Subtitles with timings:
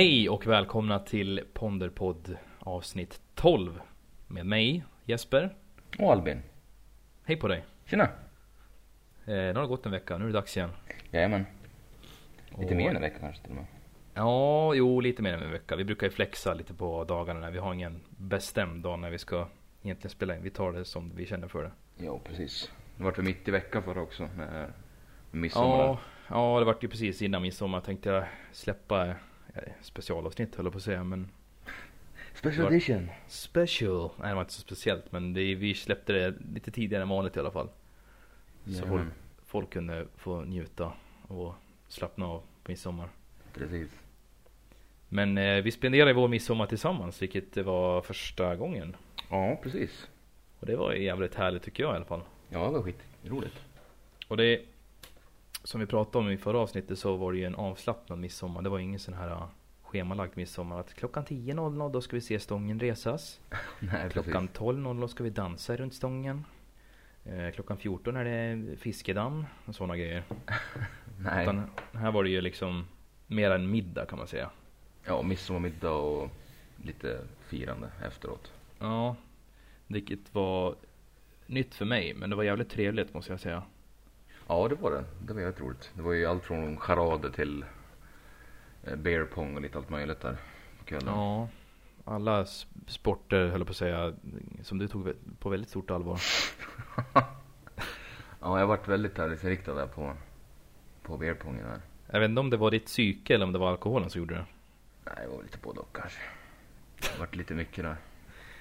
[0.00, 3.80] Hej och välkomna till Ponderpodd avsnitt 12
[4.26, 5.54] med mig Jesper.
[5.98, 6.42] Och Albin.
[7.24, 7.64] Hej på dig.
[7.84, 8.02] Tjena.
[8.04, 8.08] Eh,
[9.24, 10.70] nu har det gått en vecka, nu är det dags igen.
[11.10, 11.46] Jajamän.
[12.58, 13.66] Lite Och- mer än en vecka kanske till och med.
[14.14, 15.76] Ja, jo lite mer än en vecka.
[15.76, 19.18] Vi brukar ju flexa lite på dagarna när vi har ingen bestämd dag när vi
[19.18, 19.46] ska
[19.82, 20.42] egentligen spela in.
[20.42, 21.72] Vi tar det som vi känner för det.
[21.98, 22.72] Jo, precis.
[22.96, 24.72] Det vart väl mitt i veckan förra också med
[25.30, 25.78] med midsommar.
[25.78, 25.98] Ja,
[26.28, 29.14] ja, det vart ju precis innan midsommar tänkte jag släppa
[29.82, 31.28] specialavsnitt höll jag på att säga men
[32.34, 33.08] Special Vart- edition.
[33.28, 37.08] Special, nej det var inte så speciellt men det, vi släppte det lite tidigare än
[37.08, 37.68] vanligt i alla fall.
[38.64, 39.12] Så folk, Jajamän.
[39.46, 40.92] folk kunde få njuta
[41.28, 41.54] och
[41.88, 43.08] slappna av på midsommar.
[43.54, 43.90] Precis.
[45.08, 48.96] Men eh, vi spenderade vår midsommar tillsammans vilket var första gången.
[49.30, 50.08] Ja, precis.
[50.60, 52.22] Och det var jävligt härligt tycker jag i alla fall.
[52.48, 53.64] Ja, det var skitroligt.
[54.28, 54.60] Och det
[55.64, 58.62] som vi pratade om i förra avsnittet så var det ju en avslappnad midsommar.
[58.62, 59.44] Det var ingen sån här uh,
[59.82, 63.40] schemalagd midsommar att klockan 10.00 då ska vi se stången resas.
[63.78, 66.44] Nej, Klockan 12.00 ska vi dansa runt stången.
[67.24, 70.22] Eh, klockan 14 är det fiskedamm och sådana grejer.
[71.18, 71.42] Nej.
[71.42, 72.86] Utan här var det ju liksom
[73.26, 74.50] mer en middag kan man säga.
[75.04, 76.30] Ja, midsommarmiddag och
[76.84, 78.52] lite firande efteråt.
[78.78, 79.16] Ja,
[79.86, 80.74] vilket var
[81.46, 83.62] nytt för mig men det var jävligt trevligt måste jag säga.
[84.50, 85.04] Ja, det var det.
[85.20, 85.90] Det var jävligt roligt.
[85.94, 87.64] Det var ju allt från charader till
[88.84, 90.36] eh, beer pong och lite allt möjligt där
[90.78, 91.14] på kvällen.
[91.14, 91.48] Ja,
[92.04, 92.44] alla
[92.86, 94.14] sporter höll jag på att säga
[94.62, 96.20] som du tog på väldigt stort allvar.
[98.42, 100.16] Ja, jag varit väldigt tävlingsinriktad där på,
[101.02, 101.80] på beer pongen där.
[102.10, 104.34] Jag vet inte om det var ditt psyke eller om det var alkoholen som gjorde
[104.34, 104.44] det.
[105.04, 106.20] Nej, det var lite både och kanske.
[107.00, 107.96] Det vart lite mycket där.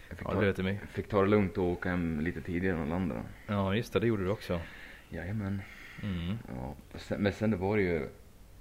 [0.10, 2.82] Jag fick, Ja, ta, det fick ta det lugnt och åka hem lite tidigare än
[2.84, 3.24] alla andra.
[3.48, 4.62] Ja, just det, det gjorde du också.
[5.10, 5.62] Jajamän.
[6.04, 6.38] Mm.
[6.48, 6.76] Ja.
[7.00, 8.10] Sen, men sen det var det ju,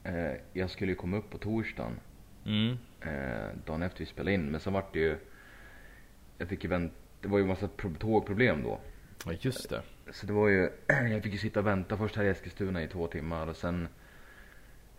[0.04, 2.00] eh, jag skulle ju komma upp på torsdagen,
[2.47, 2.76] Mm.
[3.00, 4.50] eh, dagen efter vi spelade in.
[4.50, 5.16] Men sen vart det ju,
[6.38, 8.81] jag fick ju vänta, det var ju massa pro- tågproblem då.
[9.27, 9.82] Ja, just det.
[10.12, 12.88] Så det var ju, jag fick ju sitta och vänta först här i Eskilstuna i
[12.88, 13.88] två timmar och sen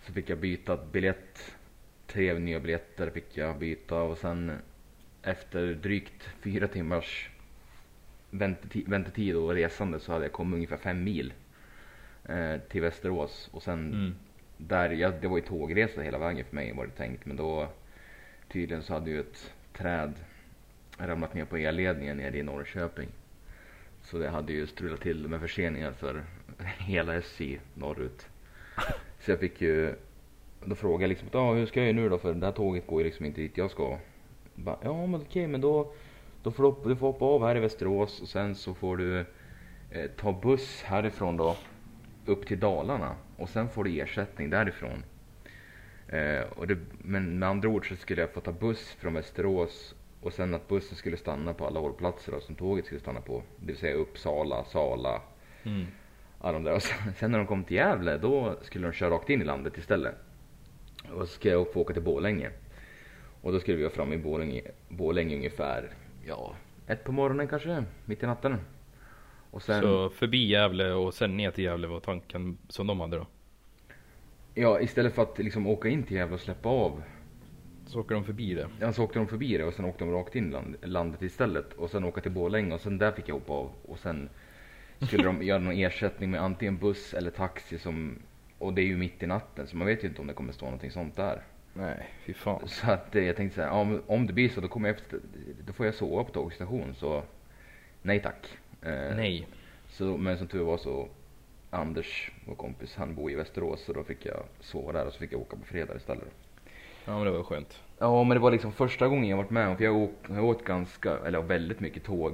[0.01, 1.55] så fick jag byta biljett.
[2.07, 4.51] Tre nya biljetter fick jag byta och sen
[5.23, 7.29] efter drygt fyra timmars
[8.29, 11.33] väntetid, väntetid och resande så hade jag kommit ungefär fem mil
[12.29, 14.15] eh, till Västerås och sen Mm.
[14.57, 17.67] där, jag, det var ju tågresa hela vägen för mig var det tänkt men då
[18.51, 20.13] tydligen så hade ju ett träd
[20.97, 23.09] ramlat ner på elledningen nere i Norrköping.
[24.01, 26.23] Så det hade ju strulat till med förseningar för
[26.77, 28.27] hela SJ norrut.
[29.19, 29.95] Så jag fick ju,
[30.65, 32.87] då frågade jag liksom, ja hur ska jag göra nu då för det här tåget
[32.87, 33.97] går ju liksom inte dit jag ska.
[34.55, 35.93] Bara, ja men okej men då,
[36.43, 39.19] då får du, du får hoppa av här i Västerås och sen så får du
[39.91, 41.55] eh, ta buss härifrån då
[42.25, 45.03] upp till Dalarna och sen får du ersättning därifrån.
[46.07, 49.95] Eh, och det, men med andra ord så skulle jag få ta buss från Västerås
[50.21, 53.43] och sen att bussen skulle stanna på alla hållplatser då, som tåget skulle stanna på.
[53.59, 55.21] Det vill säga Uppsala, Sala,
[55.63, 55.87] Mm.
[56.41, 56.73] alla de där.
[56.73, 59.45] Och sen, sen när de kom till Gävle då skulle de köra rakt in i
[59.45, 60.15] landet istället.
[61.13, 62.49] Och så ska jag få åka till Borlänge.
[63.41, 65.89] Och då skulle vi vara framme i Borlänge, Borlänge ungefär,
[66.25, 66.55] ja,
[66.87, 68.57] ett på morgonen kanske, mitt i natten.
[69.51, 73.17] Och sen, Så förbi Gävle och sen ner till Gävle var tanken som de hade
[73.17, 73.27] då.
[74.53, 77.03] ja istället för att liksom åka in till Gävle och släppa av
[77.85, 78.69] Så åker de förbi det.
[78.79, 81.73] Ja, så åkte de förbi det och sen åkte de rakt in land, landet istället.
[81.73, 83.71] Och sen åka till Borlänge och sen där fick jag hoppa av.
[83.85, 84.29] Och sen
[84.99, 88.19] skulle de göra någon ersättning med antingen buss eller taxi som...
[88.57, 90.53] Och det är ju mitt i natten så man vet ju inte om det kommer
[90.53, 91.43] stå någonting sånt där.
[91.73, 92.67] Nej, fy fan.
[92.67, 94.95] Så att eh, jag tänkte så här, men om det blir så då kommer jag
[94.97, 95.19] efter,
[95.67, 97.23] då får jag sova på tågstation så
[98.01, 98.47] nej tack.
[98.81, 99.47] Eh, Nej.
[99.89, 101.07] Så, men som tur var så
[101.71, 105.19] Anders, vår kompis, han bor i Västerås så då fick jag sova där och så
[105.19, 106.27] fick jag åka på fredag istället.
[107.05, 107.79] Ja men det var skönt.
[107.99, 110.13] Ja, men det var liksom första gången jag varit med om, för jag har åkt,
[110.27, 112.33] jag har åkt ganska, eller väldigt mycket tåg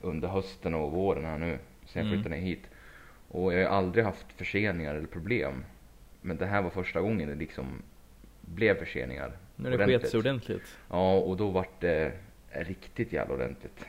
[0.00, 2.12] under hösten och våren här nu, sen jag Mm.
[2.12, 2.62] flyttade ner hit.
[3.28, 5.64] Och jag har aldrig haft förseningar eller problem.
[6.20, 7.82] Men det här var första gången det liksom
[8.40, 9.32] blev förseningar.
[9.56, 10.76] Nu är det sket sig ordentligt.
[10.90, 12.12] Ja, och då vart det
[12.52, 13.84] riktigt jävla ordentligt.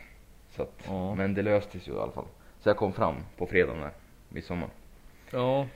[0.56, 1.16] Så att, Ja.
[1.16, 2.26] Men det löstes ju i alla fall.
[2.60, 3.92] Så jag kom fram på fredagen där,
[4.30, 4.70] midsommar.
[5.32, 5.68] Ja.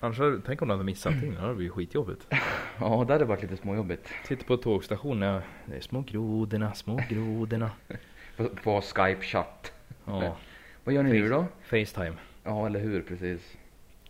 [0.00, 1.34] Annars, hade- tänk om du hade missat allting.
[1.34, 2.26] Det hade blivit skitjobbigt.
[2.80, 4.08] Ja, det hade varit lite småjobbigt.
[4.28, 5.42] Sitter på tågstationen.
[5.66, 7.70] Det är små grodorna, små grodorna.
[8.36, 9.72] På, på Skype chatt.
[10.04, 10.36] Ja.
[10.84, 11.46] Vad gör ni nu då?
[11.62, 12.16] Facetime.
[12.44, 13.56] Ja, eller hur, precis.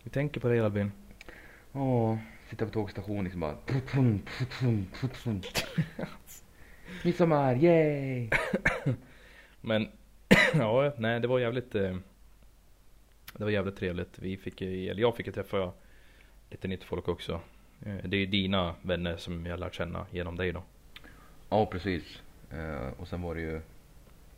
[0.02, 0.92] Vi tänker på dig Albin.
[1.72, 2.18] Ja,
[2.50, 3.54] sitta på tågstation liksom bara...
[7.04, 8.28] Midsommar, yay!
[9.64, 9.88] Men
[10.54, 11.96] ja, nej det var jävligt eh,
[13.32, 14.18] Det var jävligt trevligt.
[14.18, 15.72] Vi fick ju, eller jag fick ju träffa
[16.50, 17.40] lite nytt folk också.
[17.86, 20.62] Eh, Det är ju dina vänner som jag lärt känna genom dig då.
[21.48, 22.22] Ja, precis.
[22.50, 23.60] Eh, och sen var det ju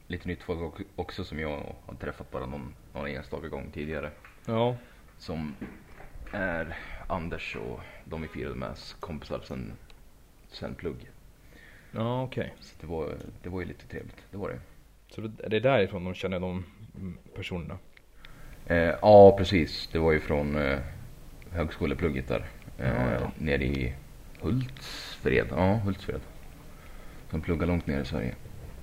[0.07, 4.11] lite nytt folk ock- också som jag har träffat bara någon, någon enstaka gång tidigare.
[4.47, 4.77] Ja.
[5.19, 5.55] Som
[6.33, 6.77] är
[7.09, 9.73] Anders och de vi firade med kompisar sen,
[10.49, 11.11] sen plugg.
[11.93, 12.55] Ja okej.
[12.61, 14.61] Så det var, det var ju lite trevligt, det var det.
[15.09, 16.65] Så det är därifrån de känner de
[17.35, 17.79] personerna?
[18.67, 19.89] Eh, ja, precis.
[19.93, 20.79] Det var ju från eh,
[21.51, 22.47] högskoleplugget där.
[22.79, 23.31] Eh, Ja, ja.
[23.39, 23.95] Nere i
[24.41, 25.47] Hultsfred.
[25.51, 26.21] Ja, Hultsfred.
[27.31, 28.35] Som pluggar långt ner i Sverige.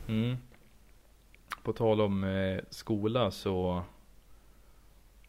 [0.07, 0.37] Mm.
[1.63, 3.83] På tal om eh, skola så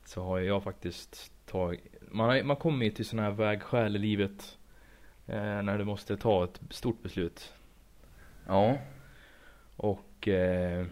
[0.05, 1.81] Så har jag faktiskt tagit
[2.11, 4.59] Man, har- man kommer ju till sådana här vägskäl i livet
[5.27, 7.53] eh, När du måste ta ett stort beslut
[8.47, 8.79] Ja,
[9.77, 10.87] Och eh,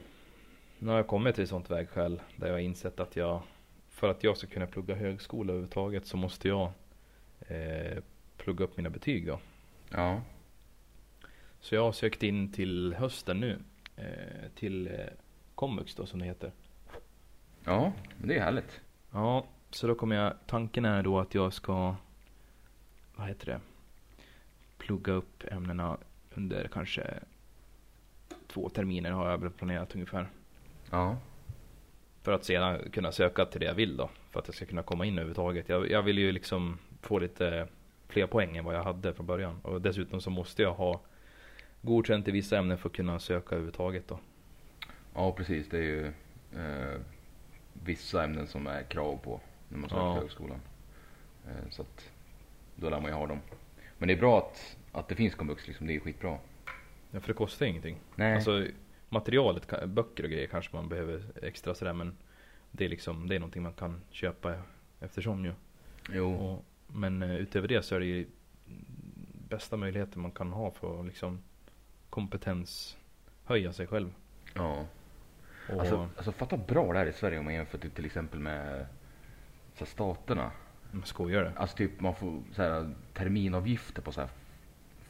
[0.79, 3.43] Nu har jag kommit till ett sånt vägskäl Där jag har insett att jag
[3.89, 6.73] För att jag ska kunna plugga högskola överhuvudtaget så måste jag
[7.49, 7.99] eh,
[8.37, 9.39] Plugga upp mina betyg då.
[9.91, 10.23] Ja,
[11.61, 13.59] Så jag har sökt in till hösten nu
[13.97, 14.95] eh, Till eh,
[15.55, 16.53] Komvux då som det heter.
[17.65, 17.93] Ja,
[18.25, 18.81] det är härligt.
[19.11, 21.97] Ja, så då kommer jag, tanken är då att jag ska,
[23.17, 23.61] vad heter det,
[24.79, 25.99] plugga upp ämnena
[26.35, 27.19] under kanske
[28.49, 30.27] två terminer har jag väl planerat ungefär.
[30.91, 31.17] Ja,
[32.23, 34.11] För att sedan kunna söka till det jag vill då.
[34.31, 35.69] För att jag ska kunna komma in överhuvudtaget.
[35.69, 37.69] Jag, jag vill ju liksom få lite
[38.09, 39.61] fler poäng än vad jag hade från början.
[39.63, 41.01] Och dessutom så måste jag ha
[41.83, 44.19] godkänt i vissa ämnen för att kunna söka överhuvudtaget då.
[45.15, 45.69] ja precis.
[45.69, 46.07] Det är ju
[46.57, 47.01] eh,
[47.73, 50.15] vissa ämnen som är krav på när man söker Ja.
[50.15, 50.61] högskolan.
[51.47, 52.11] Eh, så att
[52.77, 53.39] då lär man ju ha dem.
[53.99, 55.87] Men det är bra att, att det finns komvux liksom.
[55.87, 56.39] Det är skitbra.
[57.15, 58.01] Ja, för det kostar ingenting.
[58.17, 58.35] Nej.
[58.35, 58.67] Alltså
[59.09, 62.17] materialet, böcker och grejer kanske man behöver extra sådär men
[62.71, 64.55] det är liksom, det är någonting man kan köpa
[65.01, 65.53] eftersom ju.
[66.13, 66.35] jo.
[66.35, 68.27] Och, men eh, utöver det så är det ju
[69.49, 71.43] bästa möjligheten man kan ha för att liksom
[72.11, 72.97] kompetens
[73.45, 74.15] höja sig själv.
[74.55, 74.87] Ja.
[75.69, 78.41] Och, Alltså, alltså fatta bra det här i Sverige om man jämför till, till exempel
[78.41, 78.87] med
[79.75, 80.51] så här, staterna.
[80.91, 81.53] man skojar det.
[81.57, 84.31] Alltså typ man får så här, terminavgifter på så här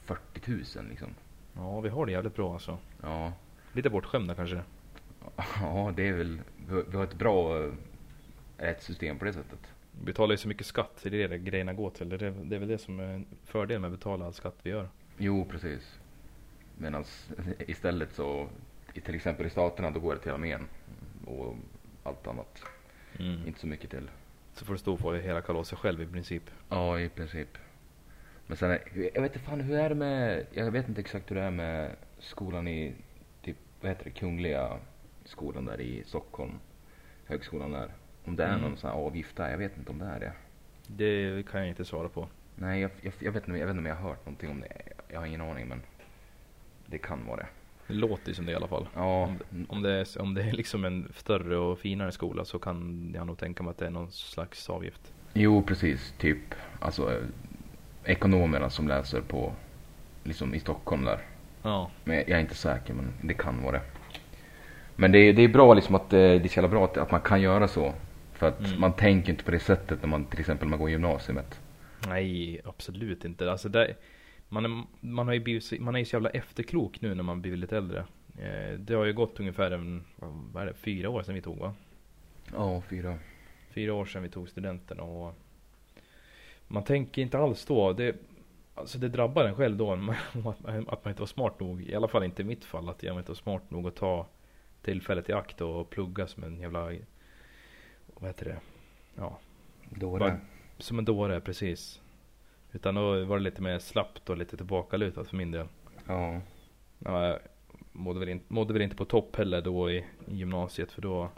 [0.05, 1.15] 40 000 liksom.
[1.57, 2.79] Ja, vi har det jävligt bra alltså.
[3.03, 3.33] Ja,
[3.73, 4.63] Lite bortskämda kanske.
[5.61, 6.41] ja det är väl,
[6.91, 7.71] vi har- ett bra eh,
[8.59, 9.59] rättssystem på det sättet.
[9.99, 12.09] Vi betalar ju så mycket skatt, det är det grejerna går till.
[12.09, 14.57] Det är, det är väl det som är en fördel med att betala all skatt
[14.63, 14.89] vi gör.
[15.19, 15.99] Jo, precis.
[16.79, 17.05] Medan
[17.59, 18.49] istället så,
[18.95, 20.67] i, till exempel i staterna, då går det till armén
[21.27, 21.55] och
[22.03, 22.63] allt annat.
[23.19, 23.47] Mm.
[23.47, 24.11] Inte så mycket till.
[24.55, 26.43] Så får du stå för hela kalaset själv i princip.
[26.69, 27.49] Ja, i princip.
[28.53, 28.79] Men sen,
[29.15, 31.51] jag vet inte fan hur är det med, jag vet inte exakt hur det är
[31.51, 32.93] med skolan i,
[33.43, 34.79] typ, vad heter det, Kungliga
[35.25, 36.53] skolan där i Stockholm.
[37.27, 37.91] Högskolan där.
[38.25, 38.61] Om det är Mm.
[38.61, 40.33] någon sån här avgift där, jag vet inte om det är det.
[40.87, 42.29] Det kan jag inte svara på.
[42.57, 44.61] Nej, jag, jag, jag, vet, inte, jag vet inte om jag har hört någonting om
[44.61, 44.83] det.
[45.09, 45.83] Jag har ingen aning men
[46.87, 47.47] det kan vara det.
[47.87, 48.89] Det låter ju som det i alla fall.
[48.95, 52.45] Ja, Om, det- om, det är, om det är liksom en större och finare skola
[52.45, 55.13] så kan jag nog tänka mig att det är någon slags avgift.
[55.33, 56.15] jo precis.
[56.19, 57.21] Typ, alltså
[58.05, 59.53] ekonomerna som läser på,
[60.25, 61.19] liksom i Stockholm där.
[61.63, 61.91] Ja.
[62.05, 63.83] Men jag är inte säker, men det kan vara det.
[64.97, 66.97] Men det är, det är bra liksom att eh, det är så jävla bra att,
[66.97, 67.93] att man kan göra så.
[68.33, 68.81] För att Mm.
[68.81, 71.61] man tänker inte på det sättet när man till exempel man går i gymnasiet.
[72.09, 73.51] Nej, absolut inte.
[73.53, 73.95] Alltså det,
[74.49, 77.43] man, är, man, har ju blivit, man är ju så jävla efterklok nu när man
[77.43, 78.05] blir lite äldre.
[78.39, 80.05] Eh, det har ju gått ungefär en,
[80.53, 81.75] vad är det, fyra år sedan vi tog va?
[82.55, 83.19] Ja, fyra.
[83.71, 85.35] Fyra år sedan vi tog studenten och
[86.73, 87.93] man tänker inte alls då.
[87.93, 88.17] Det,
[88.75, 89.99] alltså det drabbar en själv då att
[90.45, 90.55] man,
[90.89, 91.83] att man inte var smart nog.
[91.83, 92.89] I alla fall inte i mitt fall.
[92.89, 94.27] Att jag inte var smart nog att ta
[94.83, 96.85] tillfället i akt och plugga som en jävla,
[98.15, 98.61] vad heter det?
[99.17, 99.39] Ja,
[99.91, 100.41] Då Bara-
[100.79, 102.01] som en dåre precis.
[102.73, 105.67] Utan då var det lite mer slappt och lite tillbakalutat för min del.
[106.07, 106.41] Ja.
[106.99, 107.39] Ja, jag
[107.93, 111.29] mådde väl, inte, mådde väl inte på topp heller då i, i gymnasiet för då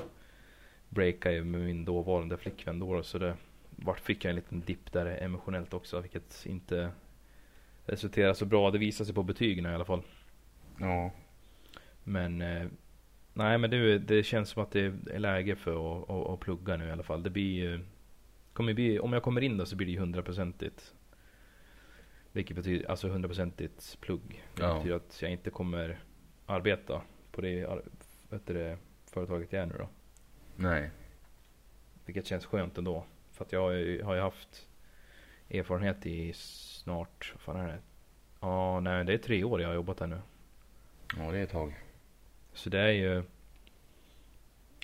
[0.89, 3.37] breakade jag med min dåvarande flickvän då så det
[3.77, 6.91] vart fick jag en liten dipp där emotionellt också vilket inte
[7.87, 8.71] resulterade så bra.
[8.71, 10.03] Det visade sig på betygen i alla fall.
[10.81, 11.11] Ja.
[12.05, 12.67] Men eh,
[13.33, 16.77] nej men det, det känns som att det är läge för att, att, att plugga
[16.77, 17.23] nu i alla fall.
[17.23, 17.81] Det blir ju
[18.53, 20.95] kommer bli, om jag kommer in då så blir det ju hundraprocentigt.
[22.33, 24.45] Vilket betyder, alltså hundraprocentigt plugg.
[24.55, 24.75] Det Ja.
[24.75, 25.99] betyder att jag inte kommer
[26.47, 27.03] arbeta
[27.33, 27.67] på det,
[28.31, 29.89] vet det företaget jag är nu då.
[30.57, 30.91] Nej.
[32.07, 33.05] Vilket känns skönt ändå.
[33.35, 33.61] För att jag
[34.05, 34.69] har ju, haft
[35.51, 37.79] erfarenhet i snart, vad fan är det?
[38.41, 40.21] Ja, nej det är tre år jag har jobbat här nu.
[41.17, 41.75] Ja, det är ett tag.
[42.53, 43.23] Så det är ju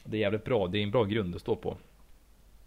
[0.04, 1.76] Det är jävligt bra, det är en bra grund att stå på.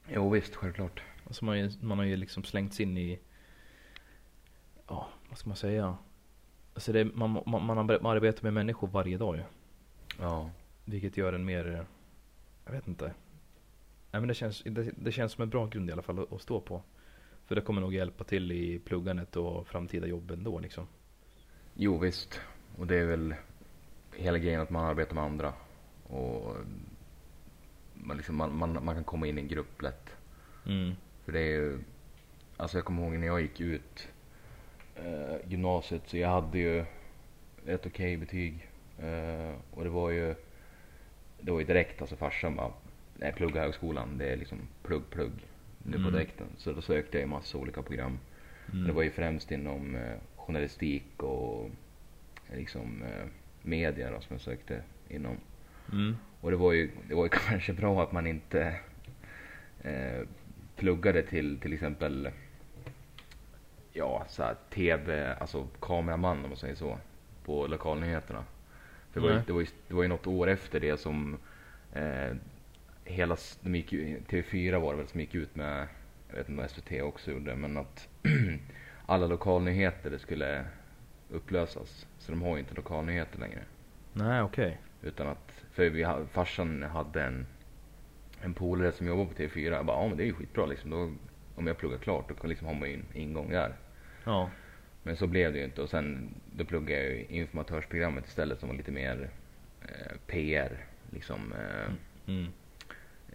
[0.09, 1.03] Jo, visst, självklart.
[1.27, 3.19] Alltså man, man har ju liksom slängts in i
[4.87, 5.97] ja, vad ska man säga?
[6.73, 9.43] Alltså det, man, man, man ar- man arbetar med människor varje dag ju.
[10.19, 10.49] Ja.
[10.85, 11.85] Vilket gör en mer,
[12.65, 13.13] jag vet inte.
[14.13, 16.34] Nej men det känns, det, det känns som en bra grund i alla fall att,
[16.34, 16.82] att stå på.
[17.46, 20.88] För det kommer nog hjälpa till i pluggandet och framtida jobb ändå liksom.
[21.74, 22.41] Jo visst.
[22.77, 23.36] Och det är väl
[24.15, 25.53] hela grejen att man arbetar med andra.
[26.03, 26.55] Och
[27.93, 30.10] man, liksom, man, man, man kan komma in i en grupp lätt.
[30.65, 30.93] Mm.
[31.25, 31.79] För det är ju,
[32.58, 34.08] alltså jag kommer ihåg när jag gick ut
[34.96, 36.86] eh, gymnasiet så jag hade ju
[37.65, 38.70] ett okej betyg.
[38.98, 40.36] Eh, och det var ju,
[41.41, 42.72] det var ju direkt alltså farsan bara,
[43.23, 45.31] nej plugga högskolan, det är liksom plugg, plugg
[45.83, 46.13] nu på Mm.
[46.13, 46.47] direkten.
[46.57, 48.19] Så då sökte jag i massa olika program.
[48.73, 48.87] Mm.
[48.87, 51.69] Det var ju främst inom eh, journalistik och
[52.53, 53.25] liksom eh,
[53.61, 55.37] media då, som jag sökte inom.
[55.91, 56.17] Mm.
[56.41, 58.75] Och det var ju, det var ju kanske bra att man inte
[59.81, 60.27] eh,
[60.75, 62.29] pluggade till till exempel
[63.93, 66.97] ja, så här, tv, alltså kameraman om man säger så,
[67.45, 68.43] på lokalnyheterna.
[69.11, 71.37] För det var, ju, det, var ju, det var ju något år efter det som
[71.93, 72.35] eh,
[73.05, 75.88] hela, de gick, ju- TV4 var det väl som gick ut med,
[76.29, 78.07] jag vet inte vad SVT också gjorde, men att
[79.05, 80.65] alla lokalnyheter skulle
[81.29, 82.07] upplösas.
[82.19, 83.60] Så de har ju inte lokalnyheter längre.
[84.13, 84.77] Nej okej.
[85.01, 87.45] Utan att, för vi, farsan hade en,
[88.41, 89.72] en polare som jobbade på TV4.
[89.72, 90.89] Jag bara, ja men det är ju skitbra liksom.
[90.89, 91.13] Då,
[91.55, 93.75] om jag pluggar klart då liksom ha min ingång där.
[94.24, 94.50] Ja.
[95.03, 98.69] Men så blev det ju inte och sen då pluggade jag ju informatörsprogrammet istället som
[98.69, 99.29] var lite mer
[99.81, 100.77] eh, PR.
[101.12, 101.93] Liksom eh,
[102.27, 102.48] Mm.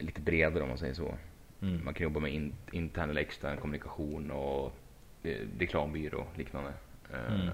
[0.01, 1.15] Lite bredare om man säger så.
[1.63, 1.85] Mm.
[1.85, 4.73] Man kan jobba med in, intern eller extern kommunikation och
[5.23, 6.73] eh, reklambyrå och liknande.
[7.13, 7.49] Eh, Mm.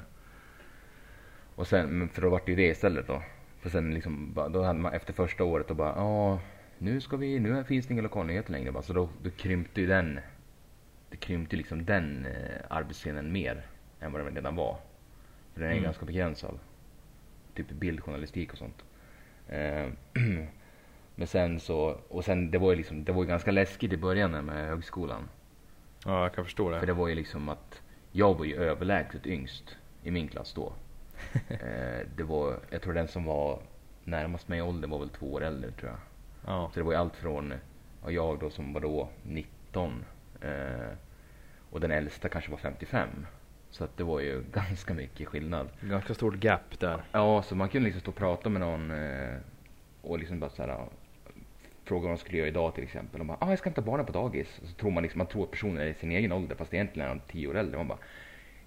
[1.57, 3.23] Och sen, för då vart det ju det istället då.
[3.61, 6.41] För sen liksom, då hade man efter första året och bara, ja
[6.79, 8.83] nu ska vi, nu finns det inga lokalnyheter längre bara.
[8.83, 10.21] Så då, då krympte ju den,
[11.11, 13.67] det krympte liksom den eh, arbetsscenen mer
[14.01, 14.77] än vad den redan var.
[15.55, 15.85] För den är Mm.
[15.85, 16.59] ganska begränsad.
[17.55, 18.85] Typ bildjournalistik och sånt.
[21.15, 23.97] Men sen så, och sen det var ju liksom, det var ju ganska läskigt i
[23.97, 25.29] början med högskolan.
[26.05, 26.81] Ja jag kan förstå det.
[26.81, 30.73] För det var ju liksom att jag var ju överlägset yngst i min klass då.
[31.49, 33.59] eh, det var, jag tror den som var
[34.05, 36.01] närmast mig i ålder var väl två år äldre tror jag.
[36.47, 36.71] Ja.
[36.75, 37.55] Så det var ju allt från,
[38.05, 40.05] ja, jag då som var då 19
[40.41, 40.97] eh,
[41.71, 43.09] och den äldsta kanske var 55.
[43.71, 45.69] Så att det var ju ganska mycket skillnad.
[45.81, 47.03] Ganska stort gap där.
[47.13, 49.37] Ja, så man kunde liksom stå och prata med någon eh,
[50.03, 50.87] och liksom bara såhär
[51.85, 53.21] fråga vad de skulle göra idag till exempel.
[53.21, 54.59] Och bara, ah, jag ska hämta barnen på dagis.
[54.63, 56.75] Och så tror man liksom, man tror att personen är i sin egen ålder fast
[56.75, 57.77] egentligen är han tio år äldre.
[57.77, 57.99] Man bara,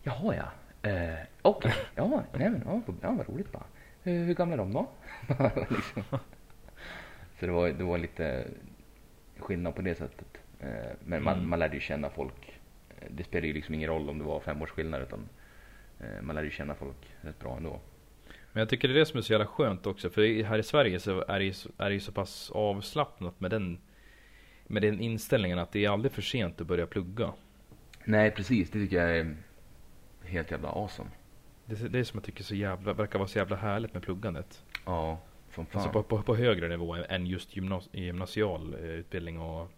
[0.04, 3.64] jaha ja, eh, okej, ja, nej men, ja, ja vad roligt bara.
[4.04, 4.88] Eh, hur gamla är de då?
[5.70, 6.04] liksom.
[7.40, 8.48] Så det var, det var lite
[9.38, 10.38] skillnad på det sättet.
[10.60, 10.70] Eh,
[11.06, 11.50] men man, Mm.
[11.50, 12.60] man lärde ju känna folk.
[13.00, 15.30] Eh, Det spelade ju liksom ingen roll om det var fem års skillnad utan
[16.00, 17.80] eh, man lärde ju känna folk rätt bra ändå.
[18.58, 20.10] Men jag tycker det är det som är så jävla skönt också.
[20.10, 23.52] För här i Sverige så är det ju så, är det så pass avslappnat med
[23.52, 23.80] den,
[24.68, 27.34] med den inställningen att det är aldrig för sent att börja plugga.
[28.06, 29.36] Nej precis, det tycker jag är
[30.24, 31.10] helt jävla awesome.
[31.66, 34.04] Det, är- det är som jag tycker så jävla, verkar vara så jävla härligt med
[34.04, 34.64] pluggandet.
[34.86, 35.20] Ja,
[35.56, 35.82] som fan.
[35.82, 39.72] Alltså på, på, på högre nivå än just gymnas, gymnasial eh, utbildning och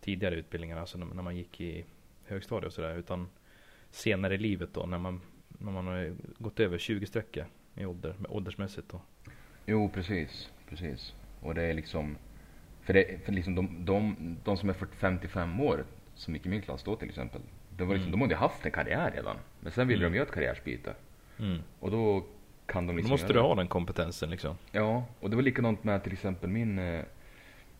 [0.00, 0.76] tidigare utbildningar.
[0.76, 1.84] Alltså när, när man gick i
[2.26, 2.96] högstadiet och sådär.
[2.96, 3.28] Utan
[3.90, 7.38] senare i livet då när man, när man har gått över 20 streck
[7.76, 9.00] i ålder, åldersmässigt då.
[9.66, 11.14] Jo precis, precis.
[11.42, 12.16] Och det är liksom,
[12.82, 16.62] för, det, för liksom de, de, de som är 40-55 år, som gick i min
[16.62, 17.40] klass då till exempel.
[17.76, 18.18] Det var liksom, Mm.
[18.20, 19.36] De hade haft en karriär redan.
[19.60, 20.12] Men sen ville Mm.
[20.12, 20.94] de göra ett karriärsbyte.
[21.38, 21.58] Mm.
[21.80, 22.24] Och då
[22.66, 24.56] kan de Då liksom måste göra du ha den kompetensen liksom.
[24.72, 27.04] Ja, och det var likadant med till exempel min, eh,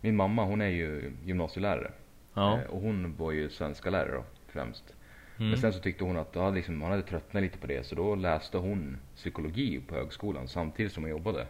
[0.01, 1.91] min mamma, hon är ju gymnasielärare.
[2.33, 2.59] Ja.
[2.59, 4.94] Eh, Och hon var ju svenska lärare då, främst.
[5.37, 5.49] Mm.
[5.49, 7.95] Men sen så tyckte hon att hade liksom, hon hade tröttnat lite på det så
[7.95, 11.47] då läste hon psykologi på högskolan samtidigt som hon jobbade.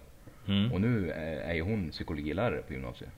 [0.47, 0.71] Mm.
[0.73, 1.11] Och nu
[1.45, 3.09] är ju hon psykologilärare på gymnasiet.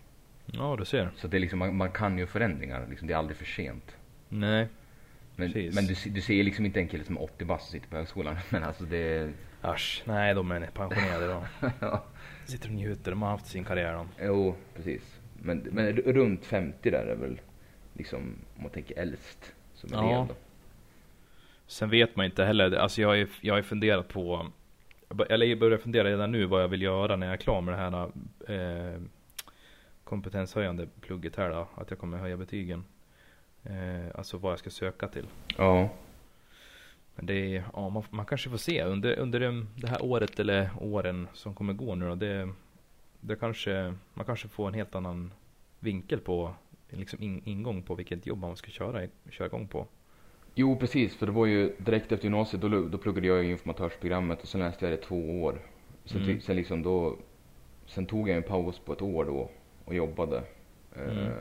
[0.46, 1.10] Ja, du ser.
[1.16, 3.96] Så det är liksom, man, man kan ju förändringar, liksom, det är aldrig för sent.
[4.30, 4.68] Nej.
[5.36, 5.76] Men, Precis.
[5.76, 7.96] men du, du ser liksom inte en kille som är 80 bast och sitter på
[7.96, 8.36] högskolan.
[8.50, 9.32] Men alltså det...
[9.62, 10.04] Asch.
[10.06, 11.44] Nej, de är pensionerade då.
[11.80, 12.04] ja,
[12.46, 13.12] Sitter och njuter.
[13.12, 14.08] De har haft sin karriär de.
[14.22, 15.20] jo, precis.
[15.42, 17.42] Men, men runt 50 där är väl
[17.94, 18.20] liksom,
[18.56, 20.26] om man tänker äldst, som är Ja.
[20.30, 20.36] då.
[21.68, 22.72] Sen vet man inte heller.
[22.72, 24.48] Alltså jag har jag ju funderat på.
[25.30, 27.74] Eller jag börjar fundera redan nu vad jag vill göra när jag är klar med
[27.74, 28.12] det här
[28.96, 29.02] eh,
[30.04, 31.68] kompetenshöjande plugget här då.
[31.76, 32.86] Att jag kommer höja betygen.
[33.64, 35.26] Eh, alltså vad jag ska söka till.
[35.58, 35.90] Ja,
[37.16, 39.40] Men det är, ja, man, man kanske får se under, under
[39.76, 42.16] det- här året eller åren som kommer gå nu då.
[42.16, 42.50] Det,
[43.20, 45.34] det kanske, man kanske får en helt annan
[45.80, 46.54] vinkel på
[46.90, 49.88] liksom in, ingång på vilket jobb man ska köra, köra igång på.
[50.60, 54.48] Jo precis, för det var ju direkt efter gymnasiet då, då pluggade jag informatörsprogrammet och
[54.48, 55.60] sen läste jag det två år.
[56.06, 56.42] Sen, Mm.
[56.42, 57.18] sen liksom då,
[57.86, 59.50] sen tog jag en paus på ett år då
[59.86, 60.44] och jobbade.
[60.96, 61.18] Mm.
[61.18, 61.32] Eh,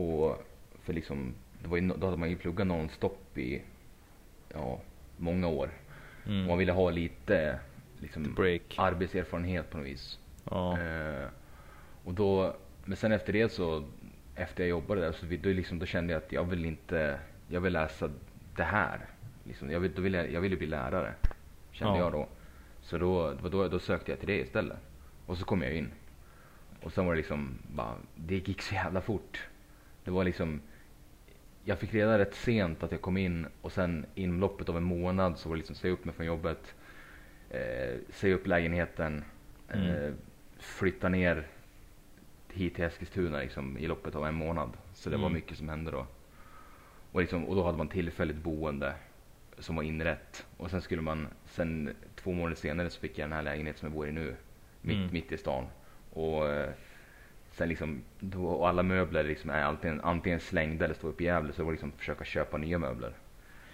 [0.00, 0.44] och
[0.82, 3.62] för liksom, det var ju, då hade man ju pluggat nonstop i,
[4.54, 4.80] ja,
[5.16, 5.70] många år.
[6.24, 6.58] Och man Mm.
[6.58, 7.58] ville ha lite,
[8.00, 8.36] liksom,
[8.76, 10.18] arbetserfarenhet på något vis.
[10.50, 10.78] Ja.
[10.80, 11.28] Eh,
[12.04, 13.84] och då, men sen efter det så,
[14.36, 17.18] efter jag jobbade där så vi- då, liksom, då kände jag att jag vill inte,
[17.48, 18.10] jag vill läsa
[18.56, 19.00] det här.
[19.44, 21.14] Liksom, jag, vill, då vill jag, ville bli lärare,
[21.70, 22.04] kände Ja.
[22.04, 22.28] jag då.
[22.80, 24.78] Så då, var då, då sökte jag till det istället.
[25.26, 25.88] Och så kom jag in.
[26.82, 29.48] Och sen var det liksom, bara, det gick så jävla fort.
[30.04, 30.60] Det var liksom,
[31.64, 34.82] jag fick reda rätt sent att jag kom in och sen inom loppet av en
[34.82, 36.74] månad så var det liksom säga upp mig från jobbet.
[37.50, 39.24] Eh, säga upp lägenheten.
[39.72, 39.86] Mm.
[39.88, 40.12] Eh,
[40.58, 41.46] flytta ner
[42.52, 44.70] hit till Eskilstuna liksom, i loppet av en månad.
[44.94, 45.32] Så det var Mm.
[45.34, 46.06] mycket som hände då.
[47.14, 48.94] Och, liksom, och då hade man tillfälligt boende
[49.58, 50.46] som var inrätt.
[50.56, 53.86] Och sen skulle man, sen två månader senare så fick jag den här lägenheten som
[53.88, 54.36] jag bor i nu.
[54.80, 55.08] Mitt, Mm.
[55.12, 55.66] mitt i stan.
[56.12, 56.70] Och eh,
[57.52, 61.26] sen liksom, då, och alla möbler liksom är antingen, antingen slängda eller står uppe i
[61.26, 61.52] Gävle.
[61.52, 63.12] Så det var liksom försöka köpa nya möbler.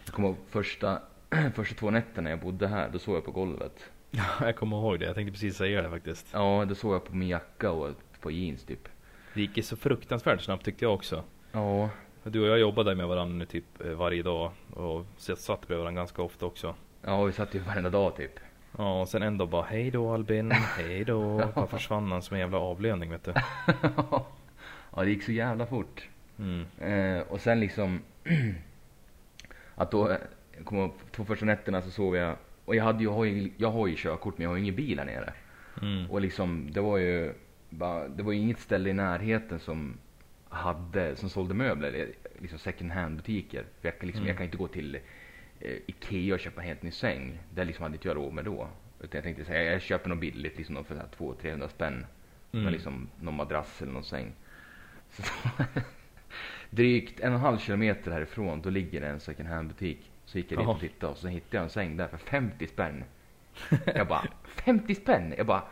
[0.04, 1.02] Jag kommer ihåg första,
[1.54, 3.90] första två nätterna jag bodde här, då sov jag på golvet.
[4.40, 5.06] jag kommer ihåg det.
[5.06, 6.26] Jag tänkte precis säga det faktiskt.
[6.32, 8.88] Ja, då sov jag på min jacka och på jeans typ.
[9.34, 11.24] Det gick ju så fruktansvärt snabbt tyckte jag också.
[11.52, 11.90] Ja,
[12.22, 16.22] Du och jag jobbade med varandra typ eh, varje dag och satt bredvid varandra ganska
[16.22, 16.74] ofta också.
[17.02, 18.40] ja vi satt ju varenda dag typ.
[18.78, 21.50] Ja och sen en dag bara hej då Albin, hej då.
[21.54, 23.32] Bara försvann han som en jävla avlöning vet du.
[24.90, 26.08] ja, det gick så jävla fort.
[26.38, 26.64] Mm.
[26.78, 28.00] Eh, och sen liksom
[29.74, 30.18] att då, eh,
[30.64, 33.70] kommer ihåg, två första nätterna så sov jag och jag hade jag har ju, jag
[33.70, 35.32] har ju körkort men jag har ju ingen bil här nere.
[35.82, 36.10] Mm.
[36.10, 37.34] Och liksom det var ju
[37.70, 39.98] bara, det var ju inget ställe i närheten som
[40.50, 43.64] hade, som sålde möbler, eller liksom second hand butiker.
[43.80, 44.28] Jag kan liksom, Mm.
[44.28, 44.94] jag kan inte gå till
[45.60, 47.38] eh, Ikea och köpa en helt ny säng.
[47.54, 48.68] Det liksom hade inte jag råd med då.
[49.00, 52.06] Utan jag tänkte säga, jag köper något billigt liksom för 200-300 spänn.
[52.52, 52.64] Mm.
[52.64, 54.32] Med liksom någon madrass eller någon säng.
[55.10, 55.22] Så
[56.70, 60.10] drygt en och en halv kilometer härifrån, då ligger det en second hand butik.
[60.24, 62.66] Så gick jag dit och tittade och så hittade jag en säng där för 50
[62.72, 63.04] spänn.
[63.94, 65.34] Jag bara, 50 spänn?
[65.36, 65.62] Jag bara,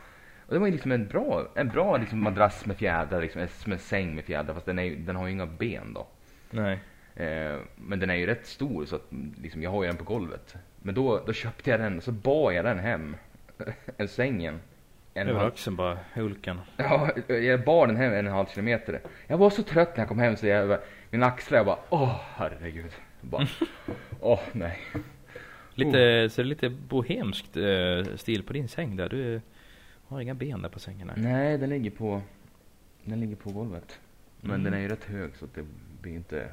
[0.49, 3.73] och det var ju liksom en bra, en bra liksom madrass med fjädrar, liksom, som
[3.73, 4.55] en säng med fjädrar.
[4.55, 6.07] Fast den, är, den har ju inga ben då.
[6.51, 6.81] Nej.
[7.15, 9.07] Eh, men den är ju rätt stor så att
[9.43, 10.57] liksom, jag har ju den på golvet.
[10.83, 13.17] Men då, då köpte jag den och så bar jag den hem.
[13.97, 14.61] en sängen.
[15.15, 16.61] En Över axeln bara, Hulken.
[16.77, 19.01] Ja, jag bar den hem en och en halv kilometer.
[19.27, 20.79] Jag var så trött när jag kom hem så jag,
[21.11, 22.93] mina axlar, jag bara åh herregud.
[23.21, 23.47] Bara,
[24.21, 24.79] åh nej.
[25.75, 29.09] Lite, så det är lite bohemskt eh, stil på din säng där.
[29.09, 29.41] Du
[30.09, 31.09] har inga ben där på sängen.
[31.11, 31.17] här.
[31.17, 32.21] Nej, den ligger på,
[33.05, 34.01] den ligger på golvet.
[34.41, 34.65] Men Mm.
[34.65, 35.67] den är ju rätt hög så det
[36.03, 36.49] blir inte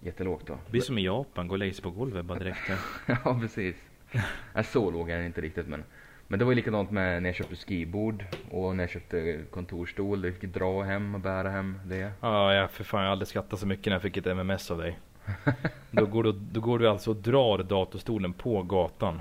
[0.00, 0.54] jättelågt då.
[0.66, 2.60] Det blir som i Japan, gå och lägga sig på golvet bara direkt.
[3.06, 3.76] ja, precis.
[4.64, 5.84] Så låg är den inte riktigt men.
[6.28, 10.24] Men det var ju likadant med när jag köpte skibord och när jag köpte kontorstol.
[10.24, 12.12] Jag fick dra hem och bära hem det.
[12.20, 14.70] Ja, jag för fan jag har aldrig skrattat så mycket när jag fick ett MMS
[14.70, 14.98] av dig.
[15.90, 19.20] Då går, du, då går du alltså och drar datorstolen på gatan.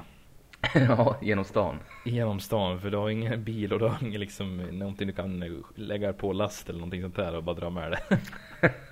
[0.87, 1.79] ja, genom stan.
[2.05, 5.63] Genom stan för du har ingen bil och du har ingen liksom någonting du kan
[5.75, 8.19] lägga på last eller någonting sånt där och bara dra med det.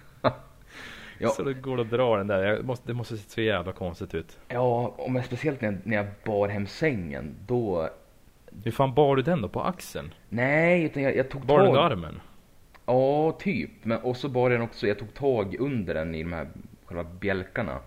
[1.21, 1.29] Ja.
[1.29, 2.43] Så då går du och drar den där.
[2.43, 4.39] Jag måste, det måste se så jävla konstigt ut.
[4.47, 7.36] Ja, och men speciellt när jag, när jag bar hem sängen.
[7.47, 7.89] Då...
[8.63, 9.49] Hur fan bar du den då?
[9.49, 10.13] På axeln?
[10.29, 11.69] Nej, utan jag, jag tog Bar du tag...
[11.69, 12.21] under armen?
[12.86, 13.71] Ja, typ.
[13.84, 16.47] Men, och så bar jag den också, jag tog tag under den i de här
[16.86, 17.79] själva bjälkarna.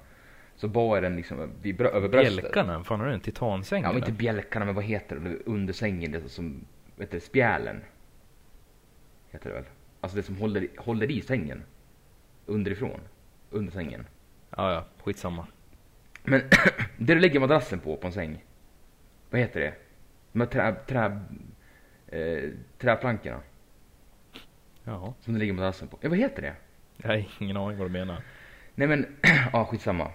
[0.65, 2.37] Så bar jag den liksom vid brö- över bröstet.
[2.43, 2.85] Bjälkarna?
[2.85, 5.37] Fan har du en titansäng Ja, men inte bjälkarna, men vad heter det?
[5.47, 6.65] Under sängen, det som,
[6.97, 7.81] vet du, spjälen.
[9.31, 9.65] Heter det väl?
[10.01, 11.63] Alltså det som håller, håller i sängen.
[12.47, 13.01] Underifrån.
[13.51, 14.07] Under sängen.
[14.57, 15.47] Ja, ja, skitsamma.
[16.23, 16.41] Men
[16.99, 18.45] det du lägger madrassen på, på en säng.
[19.31, 19.75] Vad heter det?
[20.33, 21.21] De här trä, trä,
[22.19, 23.41] eh, träplankorna.
[24.85, 25.99] Ja, Som du lägger madrassen på.
[26.01, 26.55] Ja, vad heter det?
[26.97, 28.23] jag har ingen aning vad du menar.
[28.75, 29.07] Nej men,
[29.53, 30.11] ja skitsamma.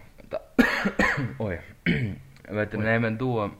[1.39, 1.61] Oj.
[2.47, 2.83] Jag vet inte, Oj.
[2.83, 3.51] nej men då.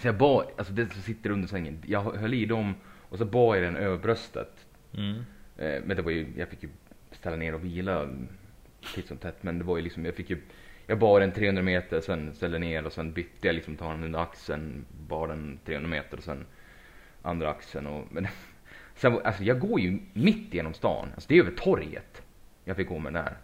[0.00, 1.82] Så jag bar, alltså det som sitter under sängen.
[1.86, 4.66] Jag höll i dem och så bar jag den över bröstet.
[4.96, 5.16] Mm.
[5.56, 6.68] Eh, men det var ju, jag fick ju
[7.10, 8.08] ställa ner och vila
[8.94, 9.42] titt som tätt.
[9.42, 10.40] Men det var ju liksom, jag fick ju,
[10.86, 14.04] jag bar den 300 meter, sen ställde ner och sen bytte jag liksom, tar den
[14.04, 16.46] under axeln, bar den 300 meter och sen
[17.22, 18.26] andra axeln och, men
[18.94, 21.08] sen, alltså jag går ju mitt genom stan.
[21.14, 22.22] Alltså det är över torget
[22.64, 23.36] jag fick gå med den där.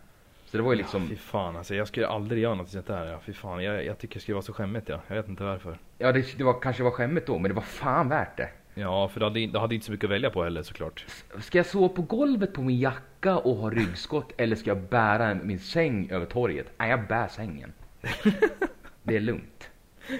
[0.55, 2.87] Så det var ju liksom, Ja, fy fan alltså, jag skulle aldrig göra något sånt
[2.87, 3.07] där.
[3.07, 5.01] Ja, fy fan, jag, jag tycker det skulle vara så skämmigt ja.
[5.09, 5.79] Jag vet inte varför.
[5.99, 8.49] Ja, det, det var, kanske var skämmigt då, men det var fan värt det.
[8.75, 11.07] Ja, för du hade, du hade inte så mycket att välja på heller såklart.
[11.41, 15.35] Ska jag sova på golvet på min jacka och ha ryggskott eller ska jag bära
[15.35, 16.67] min säng över torget?
[16.77, 17.73] Nej, jag bär sängen.
[19.03, 19.71] Det är lugnt.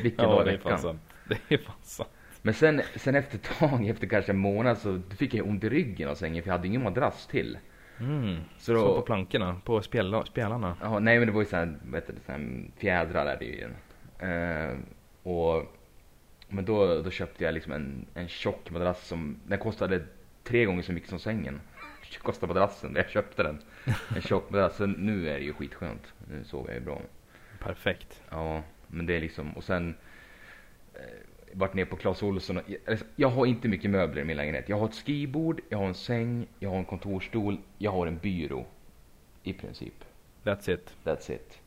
[0.03, 0.79] Vilken dag Ja, i är fan veckan.
[0.79, 1.01] sant.
[1.29, 2.11] Det är fan sant.
[2.43, 5.69] Men sen, sen efter ett tag, efter kanske en månad så fick jag ont i
[5.69, 7.59] ryggen av sängen för jag hade ingen madrass till.
[8.01, 8.37] Mm.
[8.59, 10.77] Så Så, då- på plankorna, på spjälla, spjällarna.
[10.81, 13.69] Ja, nej men det var ju såhär, vad heter det, fjädrar är det ju.
[14.29, 14.77] Eh,
[15.23, 15.75] och,
[16.49, 20.03] men då, då köpte jag liksom en, en tjock madrass som, den kostade
[20.45, 21.61] tre gånger så mycket som sängen.
[22.23, 23.59] Kostade madrassen när jag köpte den.
[24.17, 26.13] En tjock madrass, så nu är det ju skitskönt.
[26.31, 27.01] Nu sover jag ju bra.
[27.61, 28.23] Perfekt.
[28.31, 29.95] Ja, men det är liksom, och sen
[30.95, 31.01] eh,
[31.55, 32.61] varit ner på Clas Ohlson.
[33.17, 34.69] Jag har inte mycket möbler i min lägenhet.
[34.69, 38.19] Jag har ett skrivbord, jag har en säng, jag har en kontorsstol, jag har en
[38.19, 38.67] byrå.
[39.43, 40.05] I princip.
[40.43, 40.97] That's it.
[41.05, 41.59] That's it.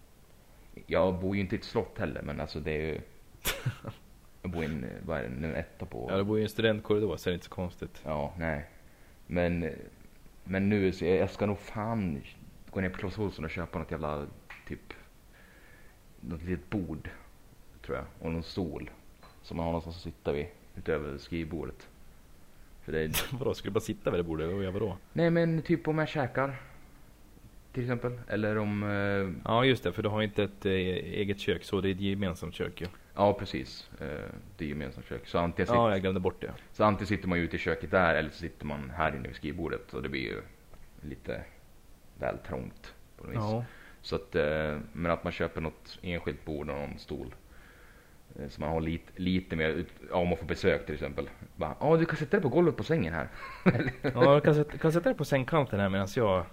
[0.85, 3.01] Jag bor ju inte i ett slott heller, men alltså det är ju...
[4.41, 6.07] Jag bor i en, vad är det, en etta på...
[6.09, 8.01] Ja, du bor ju i en studentkorridor så det är inte så konstigt.
[8.03, 8.65] Ja, nej.
[9.27, 9.73] Men,
[10.43, 12.21] men nu så jag, jag ska nog fan
[12.71, 14.27] gå ner på Clas Ohlson och köpa något jävla
[14.67, 14.93] typ
[16.19, 17.09] något litet bord
[17.81, 18.89] tror jag och någon stol
[19.47, 21.87] som man har någonstans att sitta vid utöver skrivbordet.
[22.81, 24.97] För det är, Vadå, ska du bara sitta vid det bordet och göra vadå?
[25.13, 26.55] nej men typ om jag käkar
[27.73, 31.39] till exempel eller om eh, Ja, just det, för du har inte ett eh, eget
[31.39, 32.87] kök så det är ett gemensamt kök ju.
[33.15, 34.07] ja precis eh,
[34.57, 36.53] det är gemensamt kök så antingen, sitter, Ja, jag glömde bort det.
[36.73, 39.27] så antingen sitter man ju ute i köket där eller så sitter man här inne
[39.27, 40.41] vid skrivbordet och det blir ju
[41.01, 41.43] lite
[42.19, 43.39] väl trångt på något vis.
[43.41, 43.65] Ja.
[44.01, 47.35] Så att, eh, men att man köper något enskilt bord och någon stol.
[48.39, 51.29] Eh, Så man har lite, lite mer, ja, om man får besök till exempel.
[51.57, 53.27] Ja, du kan sätta dig på golvet på sängen här.
[54.13, 56.45] Ja, du kan sätta, kan sätta dig på sängkanten här medan jag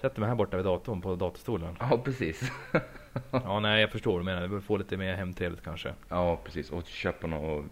[0.00, 1.76] sätter mig här borta vid datorn på datorstolen.
[1.80, 2.52] Ja, precis.
[3.30, 4.42] Ja, nej jag förstår vad du menar.
[4.42, 5.94] Du behöver få lite mer hemtrevligt kanske.
[6.08, 6.70] Ja, precis.
[6.70, 7.64] Och köpa något,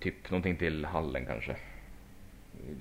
[0.00, 1.56] typ någonting till hallen kanske.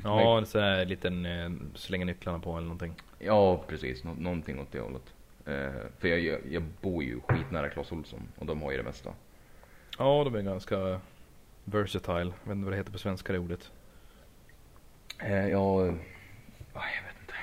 [0.04, 2.94] Ja, så här liten eh, slänga nycklarna på eller någonting.
[3.20, 4.04] Ja, precis.
[4.04, 5.14] Nå- någonting åt det hållet.
[5.46, 8.84] Eh, för jag, jag, jag bor ju skitnära Clas Ohlson och de har ju det
[8.84, 9.10] mesta.
[10.00, 11.00] Ja, de är ganska
[11.64, 12.20] versatile.
[12.20, 13.72] Jag vet inte vad det heter på svenska det ordet.
[15.20, 15.94] Eh, ja, eh,
[16.74, 17.34] jag vet inte.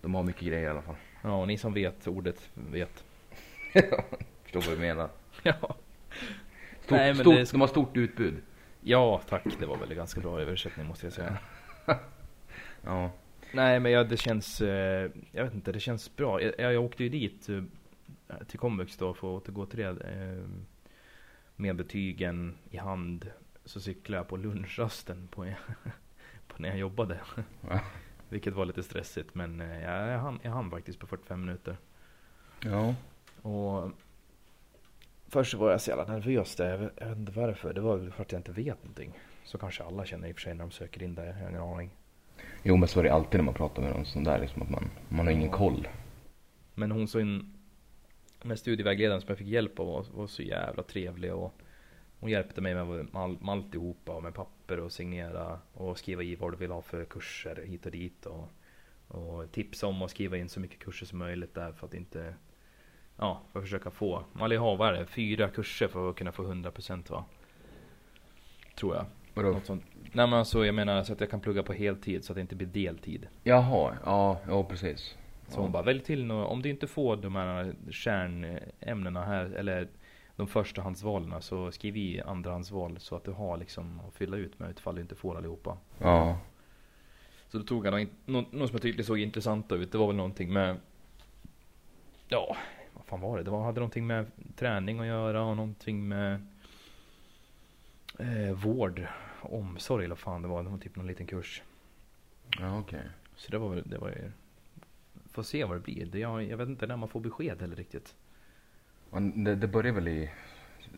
[0.00, 0.96] De har mycket grejer i alla fall.
[1.22, 3.04] Ja, ni som vet ordet vet.
[4.42, 5.08] Förstår vad du menar.
[5.42, 5.52] Ja.
[5.52, 8.34] Stort, Nej, men stort, det är- De har stort utbud.
[8.80, 9.44] Ja, tack.
[9.60, 11.38] Det var väl ganska bra översättning måste jag säga.
[12.84, 13.10] Ja.
[13.52, 16.42] Nej, men ja, det känns, eh, jag vet inte, det känns bra.
[16.42, 17.62] Jag, jag åkte ju dit eh,
[18.48, 19.84] till komvux då för att återgå till det.
[19.88, 20.44] Eh,
[21.60, 23.30] med betygen i hand
[23.64, 25.44] så cyklade jag på lunchrasten på,
[26.48, 27.20] på när jag jobbade.
[27.68, 27.80] Ja.
[28.28, 31.76] Vilket var lite stressigt men eh, jag, jag, hann, jag hann faktiskt på 45 minuter.
[32.60, 32.94] Ja.
[33.42, 33.90] Och
[35.30, 36.92] Först var jag så jävla nervös där.
[36.96, 37.72] Jag vet, inte varför.
[37.72, 39.12] Det var väl för att jag inte vet någonting.
[39.44, 41.26] Så kanske alla känner i och för sig när de söker in där.
[41.26, 41.90] Jag har ingen aning.
[42.62, 44.70] Jo men så är det alltid när man pratar med någon sån där liksom att
[44.70, 45.88] man, man har ingen koll.
[46.74, 47.57] Men hon så in,
[48.48, 51.54] med studievägledaren som jag fick hjälp av var, var så jävla trevlig och
[52.20, 56.22] hon hjälpte mig med, med, all, med alltihopa och med papper och signera och skriva
[56.22, 58.50] i vad du vill ha för kurser hit och dit och,
[59.08, 62.34] och tipsa om att skriva in så mycket kurser som möjligt där för att inte
[63.20, 66.16] Ja, för att försöka få, man vill ha vad är det, fyra kurser för att
[66.16, 67.24] kunna få 100% va?
[68.74, 69.06] Tror jag.
[69.34, 69.50] Vadå?
[69.50, 69.84] Något sånt.
[70.12, 72.40] Nej men alltså jag menar så att jag kan plugga på heltid så att det
[72.40, 73.26] inte blir deltid.
[73.42, 75.16] Jaha, ja, ja precis.
[75.48, 75.62] Så ja.
[75.62, 79.88] hon bara, välj till nå om du inte får de här kärnämnena här, eller
[80.36, 84.70] de förstahandsvalen, så skriv i andrahandsval så att du har liksom att fylla ut med
[84.70, 85.78] ifall du inte får allihopa.
[85.98, 86.38] Ja.
[87.48, 89.92] Så då tog han något, som jag tyckte såg intressant ut.
[89.92, 90.76] Det var väl någonting med,
[92.28, 92.56] ja,
[92.94, 93.42] vad fan var det?
[93.42, 96.46] Det var, hade någonting med träning att göra och någonting med
[98.18, 99.06] eh, vård,
[99.40, 100.62] omsorg eller vad fan det var.
[100.62, 101.62] Det var typ någon liten kurs.
[102.58, 103.02] Ja okej.
[103.36, 104.32] Så det var väl, det var ju,
[105.38, 106.06] får se vad det blir.
[106.06, 108.14] Det, jag, jag vet inte när man får besked heller riktigt.
[109.10, 110.30] Men Det, det börjar väl i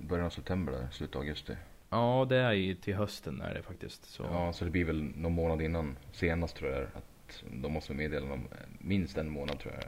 [0.01, 1.57] början av september där, slutet av augusti.
[1.91, 4.05] Ja, det är ju till hösten är det faktiskt.
[4.05, 4.23] Så.
[4.23, 8.29] Ja, så det blir väl någon månad innan senast tror jag att de måste meddela
[8.29, 8.49] dem
[8.79, 9.83] minst en månad tror jag.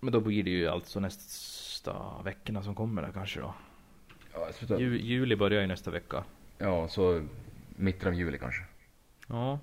[0.00, 3.54] Men då blir det ju alltså nästa veckorna som kommer där kanske då.
[4.32, 6.24] Ja, slutet, Ju, juli börjar ju nästa vecka.
[6.58, 7.26] ja, så
[7.76, 8.62] mitten av juli kanske.
[9.28, 9.58] Ja.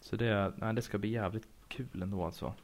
[0.00, 2.54] Så det, nej, det ska bli jävligt kul ändå alltså.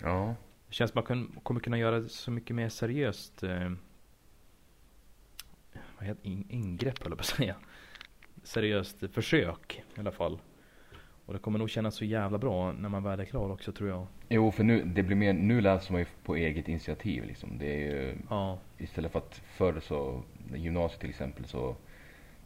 [0.00, 0.34] Ja.
[0.68, 3.70] Det känns som man kommer kunna göra så mycket mer seriöst eh,
[5.98, 7.56] vad heter in, ingrepp höll jag på att säga.
[8.42, 10.38] Seriöst försök i alla fall.
[11.26, 13.88] Och det kommer nog kännas så jävla bra när man väl är klar också tror
[13.88, 14.06] jag.
[14.28, 17.58] Jo, för nu, det blir mer, nu läser man ju på eget initiativ liksom.
[17.58, 18.58] Det är ju, Ja.
[18.78, 20.22] istället för att förr så,
[20.54, 21.76] gymnasiet till exempel så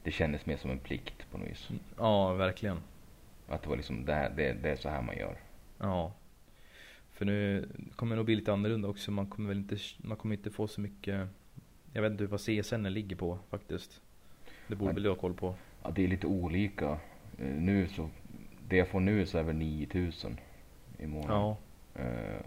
[0.03, 1.69] det kändes mer som en plikt på något vis.
[1.99, 2.81] Ja, verkligen.
[3.49, 5.37] Att det var liksom, det, här, det, det är så här man gör.
[5.79, 6.13] Ja.
[7.19, 9.11] För nu kommer det nog bli lite annorlunda också.
[9.11, 11.29] Man kommer väl inte, man kommer inte få så mycket.
[11.93, 14.01] Jag vet inte vad CSN ligger på faktiskt.
[14.69, 14.95] Det borde Nej.
[14.95, 15.55] väl du ha koll på.
[15.83, 16.89] Ja, det är lite olika.
[17.39, 18.11] Eh, Nu så,
[18.69, 20.41] det jag får nu så är väl 9000
[20.99, 21.37] i månaden.
[21.37, 21.57] Ja.
[22.03, 22.41] Eh,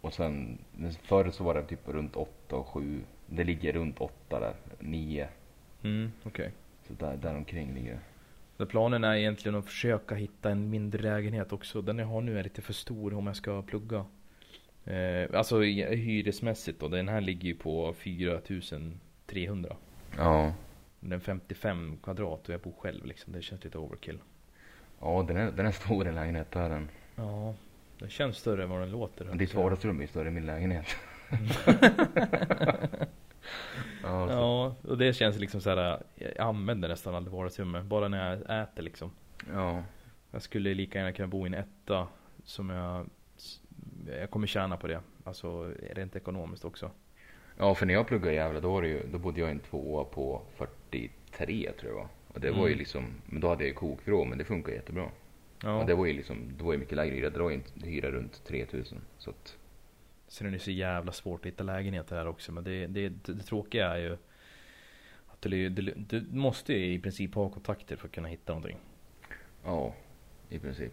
[0.00, 0.58] och sen,
[1.02, 3.00] förr så var det typ runt 8 och 7.
[3.26, 5.28] Det ligger runt 8 där, 9.
[5.82, 6.52] Mm, okej.
[6.88, 8.00] Så där, där omkring ligger det.
[8.56, 11.82] Så planen är egentligen att försöka hitta en mindre lägenhet också.
[11.82, 14.04] Den jag har nu är lite för stor om jag ska plugga.
[14.84, 16.88] Eh, alltså hyresmässigt då.
[16.88, 19.76] Den här ligger ju på 4300.
[20.16, 20.54] Ja.
[21.00, 23.32] Den är 55 kvadrat och jag bor själv liksom.
[23.32, 24.18] Det känns lite overkill.
[25.00, 26.62] Ja, den är, den är stor den lägenheten.
[26.62, 26.88] Är den.
[27.16, 27.54] Ja,
[27.98, 29.34] den känns större än vad den låter.
[29.34, 30.86] Ditt vardagsrum är större än min lägenhet.
[34.02, 36.02] ja, Ja, och det känns liksom så här.
[36.14, 37.84] Jag använder nästan aldrig vardagsrummet.
[37.84, 39.10] Bara när jag äter liksom.
[39.52, 39.82] ja.
[40.30, 42.08] Jag skulle lika gärna kunna bo i en etta.
[42.44, 43.06] Som jag,
[44.20, 45.00] jag kommer tjäna på det.
[45.24, 46.90] Alltså rent ekonomiskt också.
[47.58, 49.52] ja, för när jag pluggade i Gävle då, var det ju, då bodde jag i
[49.52, 52.08] en tvåa på 43 tror jag.
[52.28, 52.78] Och det var ju Mm.
[52.78, 55.08] liksom, men då hade jag ju kokvrå men det funkar jättebra.
[55.62, 55.80] Ja.
[55.80, 57.30] Och det var ju liksom, det var ju mycket lägre hyra.
[57.30, 58.98] Det var ju en hyra runt 3000.
[59.18, 59.56] Så att,
[60.34, 62.52] Sen är det så jävla svårt att hitta lägenheter här också.
[62.52, 64.12] Men det, det, det, det tråkiga är ju.
[65.26, 68.76] Att du, du, du måste ju i princip ha kontakter för att kunna hitta någonting.
[69.64, 69.94] ja,
[70.48, 70.92] i princip.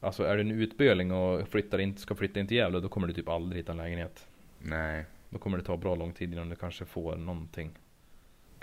[0.00, 2.80] Alltså är du en utböling och flyttar in, ska flytta in till Gävle.
[2.80, 4.28] Då kommer du typ aldrig hitta en lägenhet.
[4.58, 7.70] Nej, Då kommer det ta bra lång tid innan du kanske får någonting.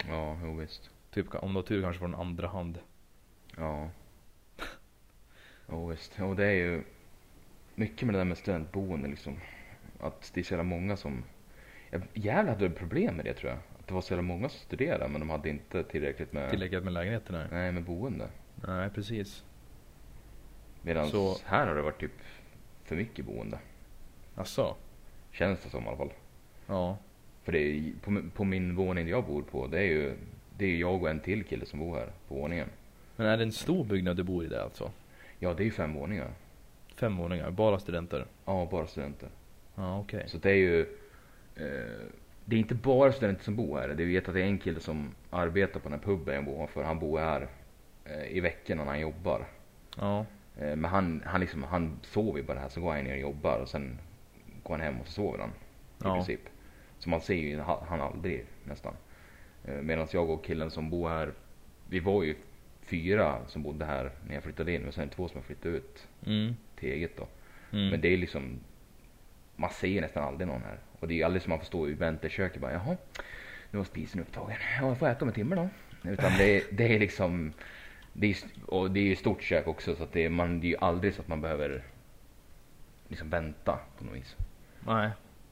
[0.07, 0.89] ja, jo visst.
[1.11, 2.79] Typ om du har tur kanske får en andra hand.
[3.57, 3.89] Ja.
[5.69, 6.19] Jo visst.
[6.19, 6.83] Och det är ju
[7.75, 9.39] mycket med det där med studentboende liksom.
[9.99, 11.23] Att det är så jävla många som...
[12.13, 13.59] Gävle hade problem med det tror jag.
[13.79, 16.49] Att det var så jävla många som studerade men de hade inte tillräckligt med...
[16.49, 17.47] Tillräckligt med lägenheter där.
[17.51, 18.27] Nej, med boende.
[18.67, 19.43] Nej precis.
[20.81, 22.11] Medan Så- här har det varit typ
[22.83, 23.59] för mycket boende.
[24.35, 24.75] Asså?
[25.31, 26.13] Känns det som i alla fall.
[26.67, 26.97] Ja.
[27.43, 30.13] För det är, på, på min våning jag bor på, det är ju
[30.57, 32.67] det är jag och en till kille som bor här på våningen.
[33.15, 34.91] Men är det en stor byggnad du bor i där alltså?
[35.39, 36.31] Ja, det är ju fem våningar.
[36.95, 38.25] Fem våningar, bara studenter?
[38.45, 39.29] Ja, bara studenter.
[39.77, 40.23] Ja okej.
[40.27, 40.81] Så det är ju
[41.55, 42.05] eh,
[42.45, 43.87] Det är inte bara studenter som bor här.
[43.87, 46.45] Det är ju att det är en kille som arbetar på den här puben jag
[46.45, 46.83] bor för.
[46.83, 47.47] Han bor här
[48.05, 49.45] eh, i veckorna när han jobbar.
[49.97, 50.25] Ja.
[50.59, 52.69] Eh, men han, han, liksom, han sover ju bara här.
[52.69, 53.99] Så går han ner och jobbar och sen
[54.63, 55.49] går han hem och så sover han.
[55.49, 55.53] I
[56.03, 56.15] Ja.
[56.15, 56.41] princip.
[56.99, 58.93] Så man ser ju ha- han aldrig nästan.
[59.65, 61.31] Eh, Medan jag och killen som bor här.
[61.89, 62.35] Vi var ju
[62.81, 64.87] fyra som bodde här när jag flyttade in.
[64.87, 66.55] Och sen två som har flyttat ut Mm.
[66.75, 67.27] till eget då.
[67.71, 67.89] Mm.
[67.89, 68.59] Men det är liksom,
[69.57, 70.79] man ser nästan aldrig någon här.
[70.99, 72.97] Och det är ju aldrig som man får stå i vänteköket bara, jaha,
[73.71, 74.57] nu var spisen upptagen.
[74.79, 75.69] Ja, jag får äta om en timme då.
[76.09, 77.53] Utan det, det är liksom,
[78.13, 80.67] det är, och det är ju stort kök också så att det är, man, det
[80.67, 81.83] är ju aldrig så att man behöver
[83.07, 84.35] liksom vänta på något vis.
[84.85, 85.09] Nej.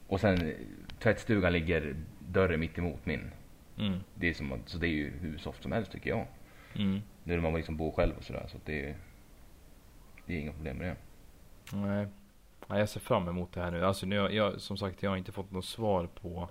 [0.08, 0.54] Och sen
[1.00, 3.32] tvättstugan ligger dörren mitt emot min.
[3.78, 4.00] Mm.
[4.16, 6.28] Det är som, så det är ju hur soft som helst tycker jag.
[6.76, 7.02] Mm.
[7.24, 8.96] Nu när man liksom bor själv och sådär så att det är,
[10.26, 10.96] det är inga problem med det.
[11.78, 12.08] Nej.
[12.68, 13.86] Ja, jag ser fram emot det här nu.
[13.86, 16.50] Alltså nu, jag, som sagt, jag har inte fått något svar på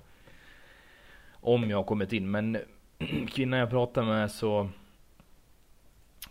[1.33, 2.31] om jag har kommit in.
[2.31, 2.59] Men
[3.29, 4.71] kvinnan jag pratade med så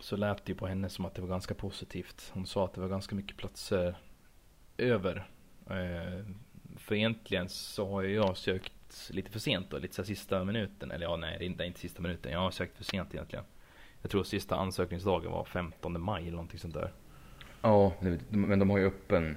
[0.00, 2.30] så lät det ju på henne som att det var ganska positivt.
[2.34, 3.96] Hon sa att det var ganska mycket platser
[4.76, 5.26] över.
[5.70, 6.24] Eh,
[6.76, 10.90] för egentligen så har jag sökt lite för sent då, lite så sista minuten.
[10.90, 12.32] Eller ja, nej, det är inte, sista minuten.
[12.32, 13.44] Jag har sökt för sent egentligen.
[14.02, 16.92] Jag tror sista ansökningsdagen var 15 maj eller någonting sånt där.
[17.62, 17.92] Ja,
[18.28, 19.36] men de har ju öppen,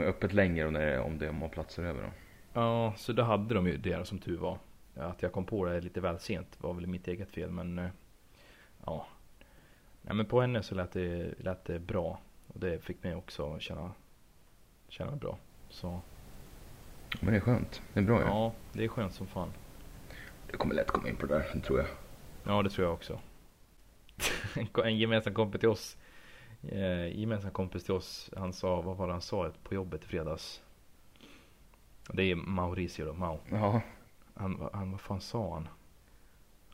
[0.00, 2.08] är öppet längre om det, är- om det om man har platser över då.
[2.52, 4.58] Ja, så då hade de ju det som tur var.
[4.94, 7.88] Att jag kom på det lite väl sent var väl mitt eget fel men eh,
[8.86, 9.06] Ja
[10.02, 12.18] Nej men på henne så lät det, lät det bra.
[12.46, 13.92] Och det fick mig också känna
[14.88, 15.38] Känna bra.
[15.68, 16.00] Så
[17.20, 17.82] Men det är skönt.
[17.92, 18.26] Det är bra ju.
[18.26, 19.48] ja, det är skönt som fan.
[20.50, 21.88] Du kommer lätt komma in på det där, det tror jag.
[22.46, 23.20] Ja det tror jag också.
[24.84, 25.96] en gemensam kompis till oss
[26.68, 30.06] eh, Gemensam kompis till oss Han sa, vad var det han sa på jobbet i
[30.06, 30.62] fredags?
[32.12, 33.38] Det är Mauricio då, Mau.
[33.50, 33.80] Ja.
[34.34, 35.68] Han, han, vad fan sa han?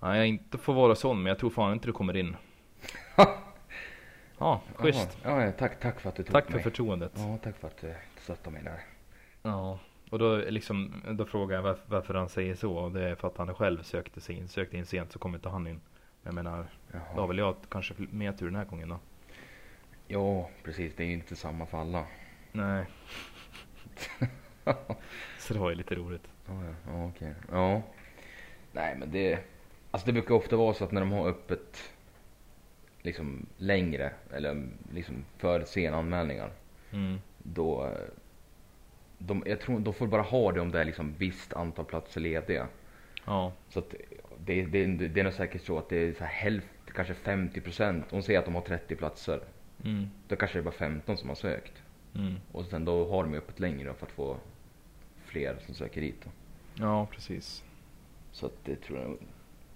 [0.03, 2.37] Nej, jag inte får vara sån, men jag tror fan inte du kommer in.
[4.41, 5.19] Ja, schysst.
[5.23, 6.63] Ja, tack, tack för att du tog Tack för mig.
[6.63, 7.13] förtroendet.
[7.17, 8.81] Ja, tack för att du stöttade mig där.
[9.43, 9.79] Ja.
[10.11, 12.73] Och då liksom, då frågar jag varför, varför han säger så.
[12.77, 15.35] Och det är för att han själv sökte, sig in, sökte in sent så kom
[15.35, 15.81] inte han in.
[16.23, 17.27] Jag menar, då har Jaha.
[17.27, 18.99] väl jag kanske mer tur den här gången då.
[20.09, 20.95] Ja, precis.
[20.97, 22.07] Det är ju inte samma för alla.
[22.53, 22.85] Nej.
[25.39, 26.29] så det var ju lite roligt.
[26.47, 27.35] Ja, ja, ja okej.
[27.53, 27.83] Ja.
[28.73, 29.39] Nej, men det...
[29.91, 31.93] Alltså det brukar ofta vara så att när de har öppet
[33.03, 36.51] liksom längre eller liksom för sena anmälningar.
[36.91, 37.19] Mm.
[37.39, 37.95] Då,
[39.19, 42.21] de, jag tror de får bara ha det om det är liksom visst antal platser
[42.21, 42.69] lediga.
[43.25, 43.53] Ja.
[43.69, 43.95] Så att
[44.39, 47.61] det, det, det är nog säkert så att det är så här hälften, kanske 50
[47.61, 48.13] procent.
[48.13, 49.41] Om säger att de har 30 platser.
[49.85, 50.11] Mm.
[50.29, 51.83] Då kanske det är bara 15 som har sökt.
[52.15, 52.35] Mm.
[52.53, 54.37] Och sen då har de ju öppet längre för att få
[55.25, 56.25] fler som söker dit.
[56.25, 56.31] Då.
[56.85, 57.65] Ja, precis.
[58.33, 59.17] Så att det tror jag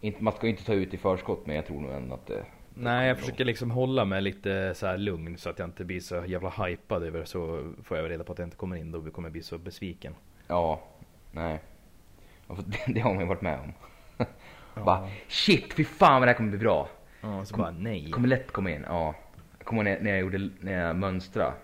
[0.00, 2.26] inte, Man ska ju inte ta ut i förskott men jag tror nog ändå att
[2.26, 5.84] det Nej, jag försöker liksom hålla mig lite så här lugn så att jag inte
[5.84, 8.92] blir så jävla hypad över så får jag reda på att jag inte kommer in
[8.92, 10.14] då kommer jag bli så besviken.
[10.46, 10.82] Ja,
[11.32, 11.60] nej.
[12.86, 13.72] Det har man ju varit med om.
[14.74, 14.84] Ja.
[14.84, 16.88] Bara shit, fy fan vad det här kommer bli bra.
[17.20, 18.10] Ja, så Kom- bara nej.
[18.10, 18.84] Kommer lätt komma in.
[18.88, 19.14] Ja.
[19.62, 21.54] Jag kommer ihåg när, jag gjorde, när jag mönstrade.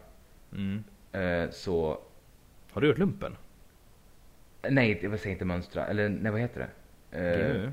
[0.53, 0.85] Mm.
[1.13, 2.01] Eh, så,
[2.73, 3.37] Har du gjort lumpen?
[4.71, 5.87] nej det var inte mönstra.
[5.87, 6.69] Eller nej vad heter
[7.11, 7.19] det?
[7.19, 7.73] Eh, GU?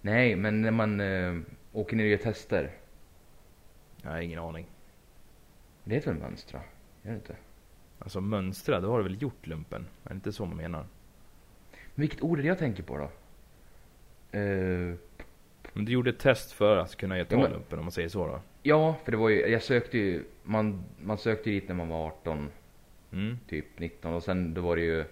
[0.00, 1.34] nej men när man eh,
[1.72, 2.70] åker ner och gör tester.
[4.02, 4.66] Jag har ingen aning.
[5.84, 6.60] Det heter väl mönstra?
[7.02, 7.36] Gör det inte?
[7.98, 9.86] Alltså mönstra, då har du väl gjort lumpen?
[10.04, 10.86] Är det inte så man menar?
[11.70, 13.04] Men vilket ord är det jag tänker på då?
[14.38, 14.94] Eh,
[15.72, 18.26] Men du gjorde ett test för att kunna göra Ja, lumpen om man säger så
[18.26, 18.40] då?
[18.66, 21.88] Ja, för det var ju, jag sökte ju, man, man sökte ju dit när man
[21.88, 22.50] var 18
[23.12, 23.38] Mm.
[23.48, 25.04] typ 19 och sen då var det ju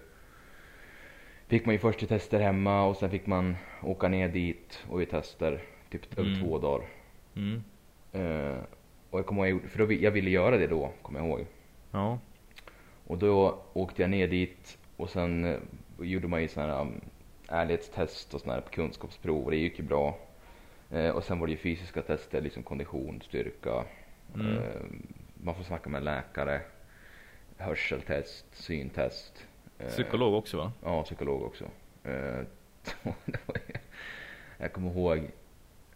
[1.47, 5.01] Fick man ju först till tester hemma och sen fick man åka ner dit och
[5.01, 6.41] göra tester typ över Mm.
[6.43, 6.87] två dagar.
[7.35, 7.63] Mm.
[8.11, 8.57] Eh,
[9.09, 11.45] och jag kommer ihåg, för då, jag ville göra det då, kommer jag ihåg.
[11.91, 12.19] Ja.
[13.07, 15.59] Och då åkte jag ner dit och sen eh,
[15.99, 17.01] gjorde man ju sådana här um,
[17.47, 20.17] ärlighetstest och sådana här på kunskapsprov och det gick ju bra.
[20.93, 23.85] Eh, och sen var det ju fysiska tester, liksom kondition, styrka.
[24.35, 24.57] Mm.
[24.57, 24.81] Eh,
[25.33, 26.61] man får snacka med en läkare.
[27.57, 29.45] Hörseltest, syntest.
[29.79, 30.71] Eh, Psykolog också va?
[30.83, 31.65] Ja, psykolog också.
[32.03, 32.39] Eh,
[34.57, 35.17] jag kommer ihåg,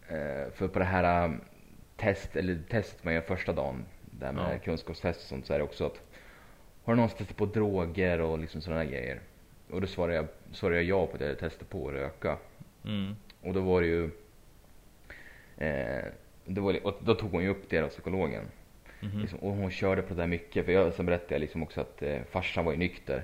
[0.08, 1.40] eh, för på det här um,
[1.96, 4.58] test, eller testet man gör första dagen, där med Ja.
[4.58, 6.00] kunskapstest och sånt, så är det också att
[6.84, 9.20] har du någonsin testat på droger och liksom sådana grejer?
[9.70, 12.38] Och då svarade jag, svarade jag ja på det, jag testade på att röka.
[12.84, 13.16] Mm.
[13.42, 14.10] Och då var det ju,
[15.58, 16.04] eh,
[16.44, 18.44] det var, och då tog hon ju upp det då, psykologen.
[19.00, 19.20] Mhm.
[19.20, 20.64] Liksom, och hon körde på det där mycket.
[20.64, 23.22] För jag, sen berättade jag liksom också att eh, farsan var ju nykter.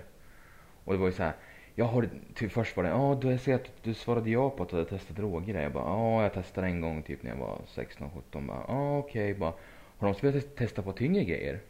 [0.84, 1.32] Och det var ju så här.
[1.74, 4.62] Jag har, till först var det, ja du jag ser att du svarade ja på
[4.62, 5.62] att du hade testat droger.
[5.62, 8.46] Jag bara, ja jag testade en gång typ när jag var 16, 17.
[8.46, 9.52] Bara, ja okej, bara,
[9.98, 11.60] har de velat testa på tyngre grejer?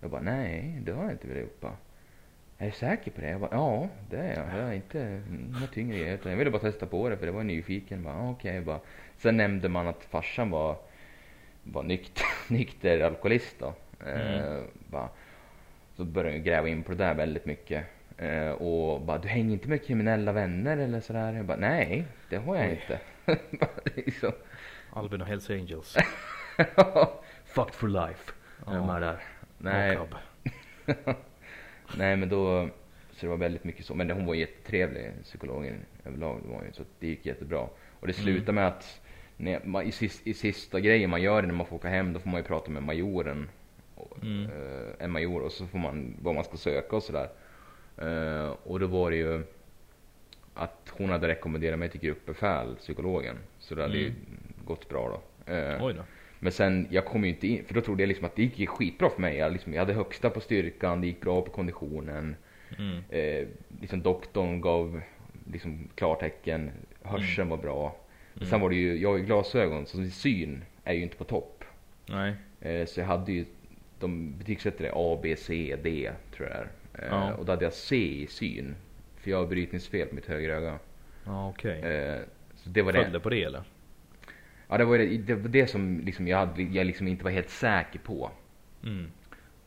[0.00, 1.60] Jag bara, nej det har jag inte velat gjort.
[1.60, 1.76] Bara,
[2.58, 3.28] är du säker på det?
[3.30, 4.58] Jag bara, ja det är jag.
[4.60, 6.14] Jag har inte några tyngre grejer.
[6.14, 8.02] utan Jag ville bara testa på det för det var jag nyfiken.
[8.02, 8.80] Bara, ja, okej, bara.
[9.18, 10.76] Sen nämnde man att farsan var,
[11.62, 13.66] var nykter, nykter alkoholist då.
[14.06, 14.64] Eh, Mm.
[14.90, 15.08] bara,
[15.96, 17.84] så började jag gräva in på det där väldigt mycket.
[18.18, 21.32] Eh, och bara, du hänger inte med kriminella vänner eller sådär?
[21.32, 22.70] Jag bara, nej det har jag Oj.
[22.82, 22.98] inte.
[23.60, 24.32] Bara liksom.
[24.92, 25.96] Albin och Hells Angels.
[27.44, 28.32] Fucked for life.
[28.66, 28.72] Ja.
[28.72, 29.22] De här där.
[29.58, 29.98] Nej.
[31.98, 32.68] Nej men då,
[33.12, 33.94] så det var väldigt mycket så.
[33.94, 36.40] Men hon var jättetrevlig, psykologen överlag.
[36.44, 37.68] Det var ju, så det gick jättebra.
[38.00, 38.54] Och det slutade Mm.
[38.54, 39.00] med att
[39.36, 42.20] när man, i, sista, i sista grejen man gör när man får åka hem, då
[42.20, 43.48] får man ju prata med majoren.
[44.22, 44.44] Mm.
[44.44, 47.28] eh, en major och så får man vad man ska söka och sådär.
[47.98, 49.42] Eh, och då var det ju
[50.54, 53.36] att hon hade rekommenderat mig till gruppbefäl, psykologen.
[53.58, 54.16] Så det hade ju Mm.
[54.64, 55.08] gått bra
[55.46, 55.52] då.
[55.52, 56.02] Eh, Oj då.
[56.44, 58.68] Men sen, jag kom ju inte in, för då trodde jag liksom att det gick
[58.68, 59.36] skitbra för mig.
[59.36, 62.36] Jag, liksom, jag hade högsta på styrkan, det gick bra på konditionen.
[62.78, 62.98] Mm.
[63.08, 63.48] Eh,
[63.80, 65.00] liksom doktorn gav
[65.52, 66.70] liksom klartecken,
[67.02, 67.96] hörseln var bra.
[68.36, 68.48] Mm.
[68.48, 71.64] sen var det ju, jag har ju glasögon, så syn är ju inte på topp.
[72.06, 72.34] Nej.
[72.60, 73.44] Eh, så jag hade ju,
[73.98, 77.06] de betygsätter det A, B, C, D tror jag det är.
[77.06, 77.34] Eh, Ja.
[77.34, 78.74] Och då hade jag C i syn.
[79.16, 80.78] För jag har brytningsfel på mitt högra öga.
[81.26, 81.80] Ja okej.
[81.80, 82.20] Eh,
[82.56, 83.10] så det var Föll det.
[83.10, 83.62] det på det eller?
[84.68, 87.30] Ja, det var det, det, var det som liksom jag, hade, jag liksom inte var
[87.30, 88.30] helt säker på.
[88.84, 89.10] Mm.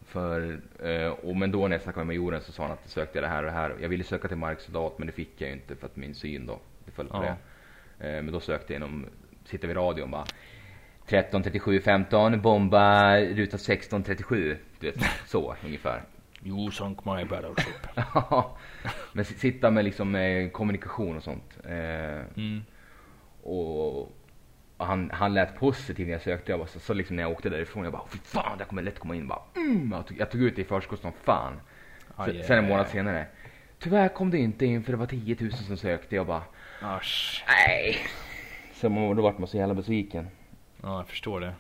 [0.05, 2.91] För, eh, och men då när jag snackade med majoren så sa han att jag
[2.91, 3.75] sökte det här och det här.
[3.81, 6.45] Jag ville söka till marksoldat men det fick jag ju inte för att min syn
[6.45, 7.35] då, det föll på Ja.
[7.99, 8.07] det.
[8.17, 9.05] Eh, men då sökte jag inom,
[9.45, 10.25] sitter vid radion bara
[11.07, 14.57] 13 37 15 bomba ruta 16 37.
[14.79, 16.03] Du vet, så ungefär.
[16.43, 17.87] You sunk my battleship.
[19.13, 21.57] men si- sitta med liksom eh, kommunikation och sånt.
[22.35, 22.61] Mm.
[23.43, 24.11] och
[24.77, 26.51] han, han lät positiv när jag sökte.
[26.51, 28.81] Jag bara, så, så liksom när jag åkte därifrån, jag bara fy fan, det kommer
[28.81, 29.27] lätt komma in.
[29.27, 31.53] Bara, mm, jag, tog, jag tog ut det i förskott som fan.
[32.15, 33.27] Sen, aj, sen en månad senare.
[33.79, 36.15] Tyvärr kom det inte in för det var 10 000 som sökte.
[36.15, 36.43] Jag bara,
[36.81, 37.43] Asch.
[37.47, 37.97] nej.
[38.73, 40.27] Så man, då vart man så jävla besviken.
[40.81, 41.53] Ja jag förstår det.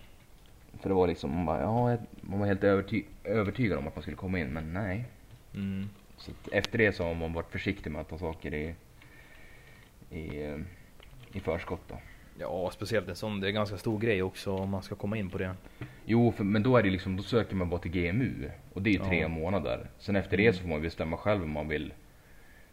[0.81, 4.01] För det var liksom, man, bara, ja, man var helt överty övertygad om att man
[4.01, 5.05] skulle komma in, men nej.
[5.53, 5.89] Mm.
[6.17, 8.75] Så efter det så har man varit försiktig med att ta saker i,
[10.09, 10.57] i, eh,
[11.33, 11.99] i förskott då.
[12.39, 13.39] Ja, speciellt en sån.
[13.39, 15.55] Det är en ganska stor grej också om man ska komma in på det.
[16.05, 18.49] Jo, för, men då är det liksom, då söker man bara till GMU.
[18.73, 19.27] Och det är ju tre Ja.
[19.27, 19.87] månader.
[19.97, 21.93] Sen efter det så får man bestämma själv om man vill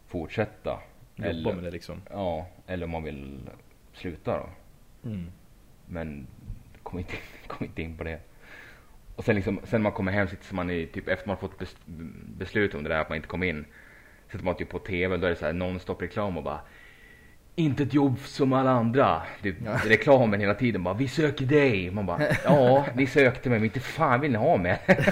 [0.07, 0.79] fortsätta.
[1.15, 2.01] Jobba Eller- med det liksom.
[2.09, 3.39] Ja, eller om man vill
[3.93, 4.49] sluta då.
[5.09, 5.31] Mm.
[5.85, 6.27] Men
[6.83, 7.13] kom inte,
[7.47, 8.19] kom inte in på det.
[9.15, 11.59] Och sen liksom, sen när man kommer hem sitter man i, typ efter man fått
[11.59, 11.75] bes,
[12.37, 13.65] beslut om det där att man inte kom in.
[14.31, 16.59] Sitter man typ på TV, då är det så här non-stop reklam och bara
[17.55, 19.21] inte ett jobb som alla andra.
[19.41, 19.77] Typ, Ja.
[19.85, 21.91] Reklamen hela tiden bara vi söker dig.
[21.91, 24.81] Man bara ja ni sökte mig men inte fan vill ni ha mig.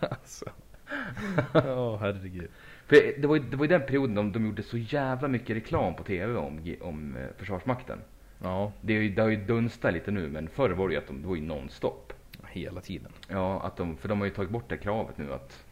[0.00, 0.44] alltså.
[1.52, 2.48] Ja, herregud.
[2.86, 5.56] För det var ju det var ju den perioden de, de gjorde så jävla mycket
[5.56, 7.98] reklam på TV om, om eh, Försvarsmakten.
[8.42, 10.98] Ja, Det, är ju, det har ju dunstat lite nu men förr var det ju
[11.00, 12.12] att de, det var ju non-stop.
[12.48, 13.12] hela tiden.
[13.28, 15.64] Ja, att de, för de har ju tagit bort det kravet nu att,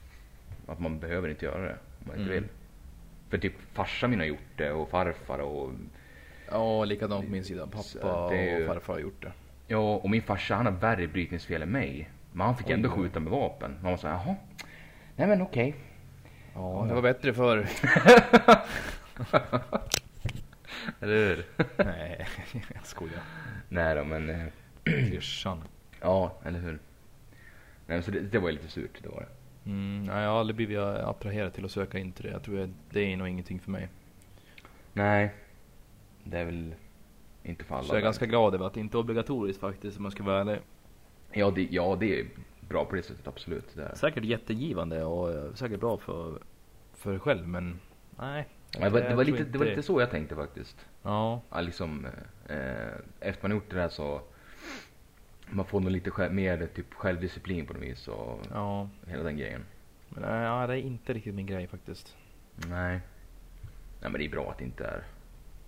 [0.66, 2.42] att man behöver inte göra det om man inte Mm.
[2.42, 2.50] vill.
[3.30, 5.72] För typ farsan min har gjort det och farfar och
[6.50, 7.66] Ja, likadant på min sida.
[7.66, 9.32] Pappa ju- och farfar har gjort det.
[9.66, 12.10] ja, och min farsa han har värre brytningsfel än mig.
[12.32, 13.78] Men han fick Oj, ändå skjuta med vapen.
[13.82, 14.36] Man var så här, jaha.
[15.16, 15.74] Nej men okej.
[16.54, 17.66] Ja, det var bättre förr.
[21.00, 21.46] Eller hur?
[21.84, 22.26] Nej,
[22.74, 23.20] jag skojar.
[23.68, 24.46] Nej då men, eh,
[24.84, 25.62] Klyschan.
[26.00, 26.78] ja eller hur.
[27.86, 29.28] Nej så det, det var ju lite surt, det var det.
[29.70, 32.30] Mm, nej, jag har aldrig blivit attraherad till att söka in till det.
[32.30, 33.88] Jag tror att det är nog ingenting för mig.
[34.92, 35.34] Nej.
[36.24, 36.74] Det är väl
[37.42, 37.84] inte för alla.
[37.84, 40.22] Så jag är ganska glad över att det inte är obligatoriskt faktiskt om jag ska
[40.22, 40.58] vara ärlig.
[41.32, 42.26] Ja det, ja det är
[42.60, 43.74] bra på det sättet absolut.
[43.74, 43.94] Det är.
[43.94, 46.38] Säkert jättegivande och eh, säkert bra för,
[46.94, 47.80] för själv men
[48.18, 48.48] nej.
[48.72, 50.86] Ja, det, var, det, var lite, det var lite så jag tänkte faktiskt.
[51.02, 52.06] Ja, Ja, liksom,
[52.48, 54.20] eh, efter man gjort det där så
[55.50, 58.88] man får nog lite själv, mer typ självdisciplin på något vis och ja.
[59.06, 59.64] hela den grejen.
[60.08, 62.16] Men nej, ja, det är inte riktigt min grej faktiskt.
[62.56, 63.00] Nej.
[64.00, 65.04] Nej men det är bra att det inte är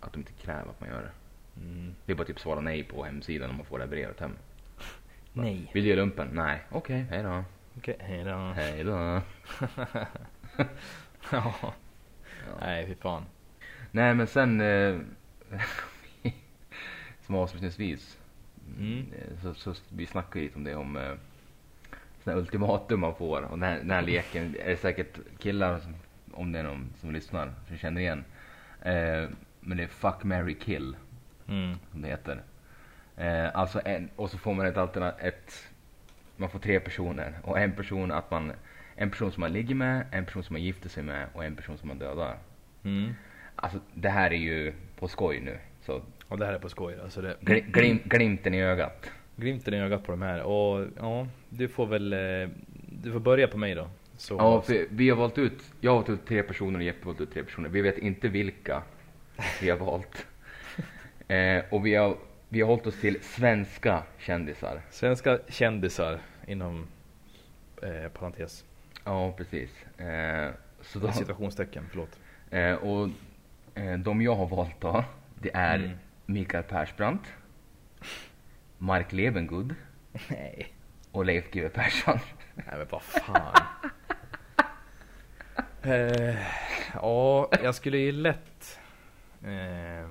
[0.00, 1.12] att de inte kräver att man gör det.
[1.60, 1.94] Mm.
[2.06, 4.36] Det är bara typ svara nej på hemsidan om man får det här brevet hem.
[5.32, 5.70] Nej.
[5.74, 6.28] Vill du göra lumpen?
[6.32, 6.62] Nej.
[6.70, 7.44] Okej, hej då.
[7.76, 8.52] Okej, hejdå.
[8.56, 8.92] Hej då.
[11.30, 11.54] ja.
[11.60, 11.74] Ja.
[12.60, 13.24] Nej, fy fan.
[13.90, 14.98] Nej men sen eh,
[17.26, 18.18] som avslutningsvis
[18.78, 19.06] Mm.
[19.42, 21.12] så, så vi snackade lite om det om eh,
[22.26, 25.94] här ultimatum man får och den här, den här leken är det säkert killar som,
[26.32, 28.24] om det är någon som lyssnar som känner igen
[28.82, 29.28] eh,
[29.60, 30.96] men det är fuck, marry, kill
[31.48, 31.74] Mm.
[31.90, 32.42] som det heter
[33.16, 35.68] eh, alltså en, och så får man ett alternativ ett,
[36.36, 38.52] man får tre personer och en person att man
[38.94, 41.56] en person som man ligger med, en person som man gifter sig med och en
[41.56, 42.36] person som man dödar
[42.84, 43.14] Mm.
[43.56, 45.58] Alltså det här är ju på skoj nu.
[45.80, 46.02] Så
[46.32, 47.22] Och det här är på skoj alltså.
[47.22, 47.36] Det...
[47.40, 49.10] glim, glim, glimten i ögat.
[49.36, 50.42] Glimten i ögat på de här.
[50.42, 52.48] Och ja, du får väl, eh,
[53.02, 53.88] du får börja på mig då.
[54.16, 57.06] Så, Ja, vi har valt ut, jag har valt ut tre personer och Jeppe har
[57.06, 57.68] valt ut tre personer.
[57.68, 58.82] Vi vet inte vilka
[59.60, 60.26] vi har valt.
[61.28, 62.16] Eh, och vi har,
[62.48, 64.80] vi har hållit oss till svenska kändisar.
[64.90, 66.86] Svenska kändisar inom
[67.82, 68.64] eh, parentes.
[69.04, 69.84] Ja, precis.
[69.98, 72.18] Eh, så då, Citationstecken, förlåt.
[72.50, 73.08] eh, och
[73.74, 75.04] eh, de jag har valt då,
[75.40, 75.90] det är Mm.
[76.26, 77.32] Mikael Persbrandt,
[78.78, 79.74] Mark Levengood
[80.28, 80.72] Nej.
[81.12, 82.18] och Leif GW Persson.
[82.54, 83.54] Nej men vad fan.
[85.82, 86.36] eh,
[86.94, 88.78] ja, jag skulle ju lätt...
[89.44, 90.08] Eh,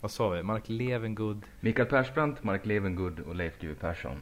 [0.00, 0.42] vad sa vi?
[0.42, 1.44] Mark Levengood.
[1.60, 4.20] Mikael Persbrandt, Mark Levengood och Leif GW Persson.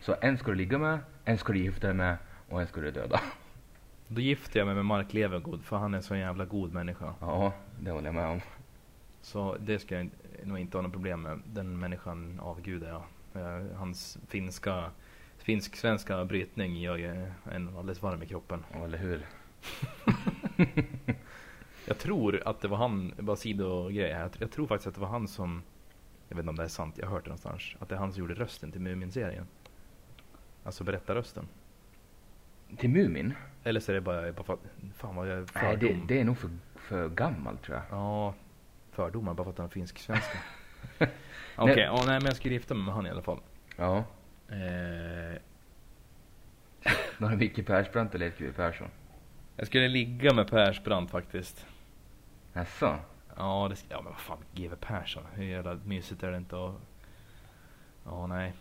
[0.00, 2.16] Så en ska du ligga med, en ska du gifta dig med
[2.48, 3.20] och en ska du döda.
[4.08, 7.14] Då gifter jag mig med Mark Levengood för han är en så jävla god människa.
[7.20, 8.40] Ja, det håller jag med om.
[9.28, 10.10] Så det ska jag
[10.44, 11.40] nog inte ha något problem med.
[11.46, 13.02] Den människan avgudar jag.
[13.42, 14.90] Eh, Hans finska,
[15.38, 18.64] finsk-svenska brytning gör ju en alldeles varm i kroppen.
[18.72, 19.26] Ja, eller hur?
[21.86, 24.30] Jag tror att det var han, bara sidogrej här.
[24.38, 25.62] Jag, tror faktiskt att det var han som,
[26.28, 27.62] jag vet inte om det är sant, jag har hört det någonstans.
[27.78, 29.46] Att det är han som gjorde rösten till Mumin-serien.
[30.64, 31.48] Alltså berättarrösten.
[32.76, 33.34] Till Mumin?
[33.64, 34.58] Eller så är det bara, bara
[34.94, 35.68] fan vad jag är fördom.
[35.68, 37.84] Nej, det, det är nog för, för gammalt tror jag.
[37.90, 38.34] Ja,
[39.02, 40.38] fördomar bara för att han är finsk-svenska.
[41.56, 41.84] Okej, Nej.
[41.84, 43.40] ja, nej men jag skulle gifta mig med han i alla fall.
[43.76, 43.96] Ja.
[44.48, 45.38] Eh,
[47.18, 48.88] Då du Micke Persbrandt och Leif GW Persson.
[49.56, 51.66] jag skulle ligga med Persbrandt faktiskt.
[52.52, 52.96] Jaså?
[53.36, 55.22] Ja, det, sk- ja men vad fan, GW Persson.
[55.34, 56.74] Hur jävla mysigt är det inte att...
[58.04, 58.52] Ja, nej.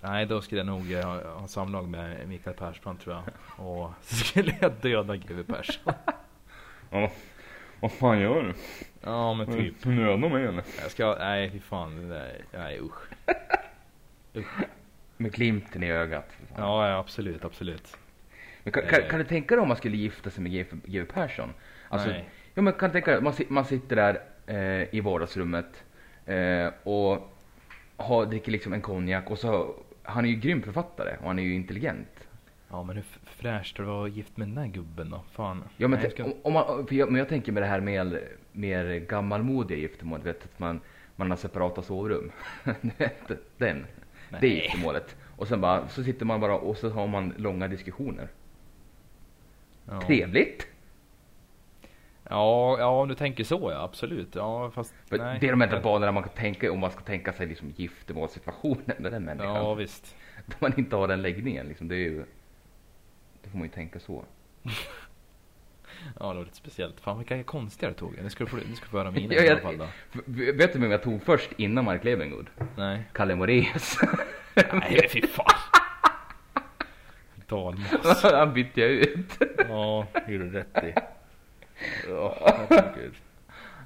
[0.00, 3.24] Nej, då skulle jag nog eh, ha, ha samlag med Mikael Persbrandt tror jag.
[3.66, 5.92] Och så skulle jag döda GW Persson.
[6.90, 7.10] Ja.
[7.80, 8.54] Vad fan gör du?
[9.06, 9.84] Ja, men typ.
[9.84, 10.64] Nöda mig eller?
[10.82, 11.96] Jag ska, nej fy fan.
[12.08, 13.02] det där- Nej usch.
[14.36, 14.46] usch.
[15.16, 16.28] Med glimten i ögat.
[16.56, 17.96] Ja, ja, absolut, absolut.
[18.62, 21.52] Men kan, kan, kan du tänka dig om man skulle gifta sig med GW Persson?
[21.88, 22.28] Alltså, nej.
[22.54, 25.84] Ja men kan du tänka dig, man, man sitter där eh, i vardagsrummet.
[26.26, 27.32] Eh, och
[27.96, 31.42] har, dricker liksom en konjak och så, han är ju grym författare och han är
[31.42, 32.28] ju intelligent.
[32.70, 33.04] Ja men hur
[33.36, 35.24] fräscht att vara gift med den där gubben då?
[35.32, 35.64] Fan.
[35.76, 36.48] Ja, men, Nej, jag om, ska...
[36.48, 38.18] om man, jag, men jag tänker med det här med
[38.52, 40.80] mer gammalmodiga giftermål, vet att man,
[41.16, 42.32] man har separata sovrum.
[43.58, 43.86] Den,
[44.40, 45.16] det är giftermålet.
[45.36, 48.28] Och sen bara, så sitter man bara och så har man långa diskussioner.
[49.88, 50.00] ja.
[50.00, 50.66] Trevligt!
[52.30, 54.34] Ja, ja om du tänker så ja, absolut.
[54.34, 54.94] Ja fast.
[55.08, 58.96] Det är de enda banorna man kan tänka om man ska tänka sig liksom giftermålssituationen
[58.98, 59.54] med den människan.
[59.54, 60.16] Ja visst.
[60.46, 62.24] Då man inte har den läggningen liksom, det är ju...
[63.46, 64.24] Då får man ju tänka så.
[66.20, 67.00] Ja det var lite speciellt.
[67.00, 68.18] Fan vilka konstiga du tog.
[68.22, 69.86] Nu ska du få, nu ska du få höra mina Ja, i alla fall då.
[70.52, 72.46] Vet du vem jag tog först innan Mark Levengood?
[72.76, 73.02] Nej.
[73.12, 73.98] Kalle Moraeus.
[74.72, 75.46] Nej fy fan.
[77.48, 78.22] Dalmas.
[78.22, 79.38] Han bytte jag ut.
[79.68, 80.94] Ja, det gjorde du rätt i.
[82.08, 82.36] Ja,
[82.70, 83.14] herregud.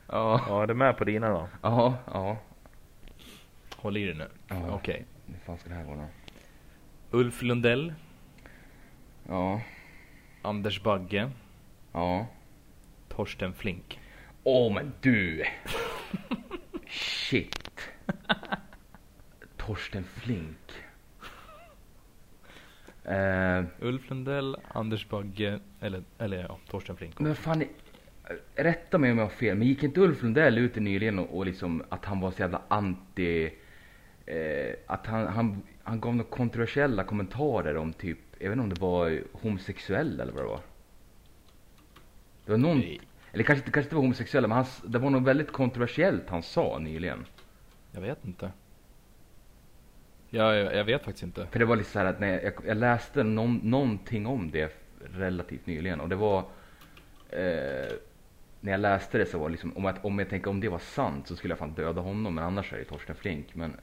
[0.08, 1.48] Ja, Ja, det är med på dina då.
[1.62, 2.36] ja, ja.
[3.76, 4.28] Håll i dig nu.
[4.48, 4.70] Ja.
[4.70, 5.04] Okej.
[5.26, 6.06] Hur fan ska det här gå då?
[7.18, 7.94] Ulf Lundell,
[9.30, 9.60] Ja,
[10.42, 11.30] Anders Bagge,
[11.92, 12.26] ja.
[13.08, 13.98] Torsten Flink.
[14.44, 15.44] Åh men du!
[16.86, 17.90] Shit.
[19.56, 20.72] Torsten Flink.
[23.04, 27.18] Eh, Ulf Lundell, Anders Bagge, eller, eller ja, Torsten Flink.
[27.18, 27.64] men fan,
[28.54, 31.46] rätta mig om jag har fel, men gick inte Ulf Lundell ut nyligen och, och
[31.46, 33.50] liksom att han var så jävla anti,
[34.26, 38.68] eh, att han, han, han gav några kontroversiella kommentarer om typ, jag vet inte om
[38.68, 40.60] det var homosexuell eller vad det var.
[42.44, 43.00] Det var någon, Nej.
[43.32, 46.78] eller kanske kanske inte var homosexuella, men han, det var något väldigt kontroversiellt han sa
[46.78, 47.26] nyligen.
[47.92, 48.52] Jag vet inte.
[50.30, 51.46] Ja, jag, jag vet faktiskt inte.
[51.46, 54.76] För det var lite så här att när jag, jag läste någon, någonting om det
[55.04, 56.38] relativt nyligen och det var
[57.28, 57.92] eh,
[58.60, 60.68] när jag läste det så var det liksom om, att, om jag tänker om det
[60.68, 63.76] var sant så skulle jag fan döda honom men annars är det Torsten Flink men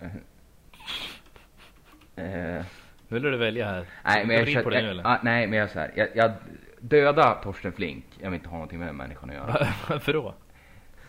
[2.16, 2.66] eh, eh,
[3.08, 3.86] Vill du välja här?
[4.03, 5.08] nej men jag, jag, nu jag, eller?
[5.08, 6.32] ah, nej men jag så här, jag, jag
[6.80, 10.34] döda Torsten Flink jag vill inte ha någonting med den människan att göra Varför då?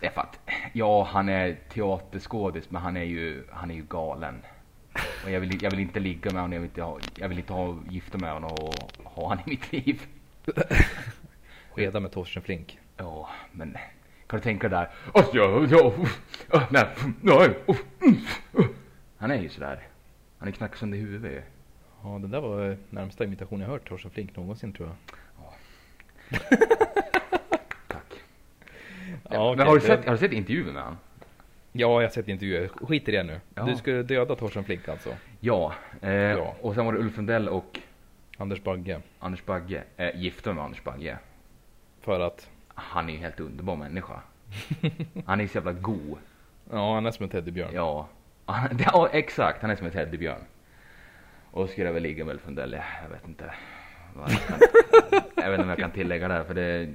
[0.00, 0.40] det är för att
[0.72, 4.42] ja han är teaterskådis men han är ju han är ju galen
[5.24, 7.38] och jag vill, jag vill inte ligga med honom, jag vill inte, ha, jag vill
[7.38, 8.74] inte ha, gifta med honom och
[9.04, 10.02] ha honom i mitt liv.
[11.70, 12.78] Skeda med Torsten Flink.
[12.96, 13.76] Ja, men
[14.26, 14.90] kan du tänka där?
[15.14, 16.20] Ja, ja, uff,
[16.70, 16.86] nej,
[17.20, 17.84] nej, uff.
[19.18, 19.86] Han är ju sådär.
[20.38, 21.44] Han är sönder i huvudet.
[22.02, 24.96] Ja, den där var närmsta imitation jag hört Torsten Flink någonsin tror jag.
[27.88, 28.04] Tack.
[29.30, 30.98] Ja, men har du, sett, har du sett intervjun med honom?
[31.72, 32.68] Ja, jag har sett intervjuer.
[32.68, 33.40] Skit i det nu.
[33.54, 33.62] Ja.
[33.62, 35.10] Du skulle döda Torsten Flink alltså.
[35.40, 35.72] Ja.
[36.00, 36.54] Eh, Ja.
[36.60, 37.80] Och sen var det Ulf Lundell och
[38.36, 39.00] Anders Bagge.
[39.18, 39.82] Anders Bagge.
[39.96, 41.18] Eh, gifta med Anders Bagge.
[42.00, 44.20] För att, Han är ju helt underbar människa.
[45.26, 46.18] Han är så jävla god.
[46.70, 47.70] ja han är som en teddybjörn.
[47.74, 48.08] Ja.
[48.78, 49.62] ja, exakt.
[49.62, 50.40] Han är som en teddybjörn.
[51.66, 52.72] Skulle jag väl ligga med Ulf Lundell.
[52.72, 53.54] Ja, Jag vet inte.
[54.16, 56.88] jag kan- Jag vet inte om jag kan tillägga där för det,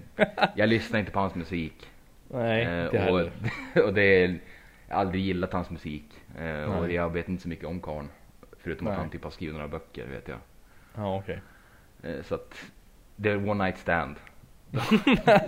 [0.56, 1.88] jag lyssnar inte på hans musik.
[2.28, 3.32] Nej, Eh, inte heller.
[3.76, 4.40] och, och det är,
[4.88, 6.06] jag har aldrig gillat hans musik.
[6.40, 8.10] Eh, och jag vet inte så mycket om karln.
[8.58, 9.00] Förutom att Nej.
[9.02, 10.38] han typ har skrivit några böcker vet jag.
[10.96, 11.40] Ja, okej.
[12.04, 12.66] Eh, så att
[13.16, 14.16] det är one night stand.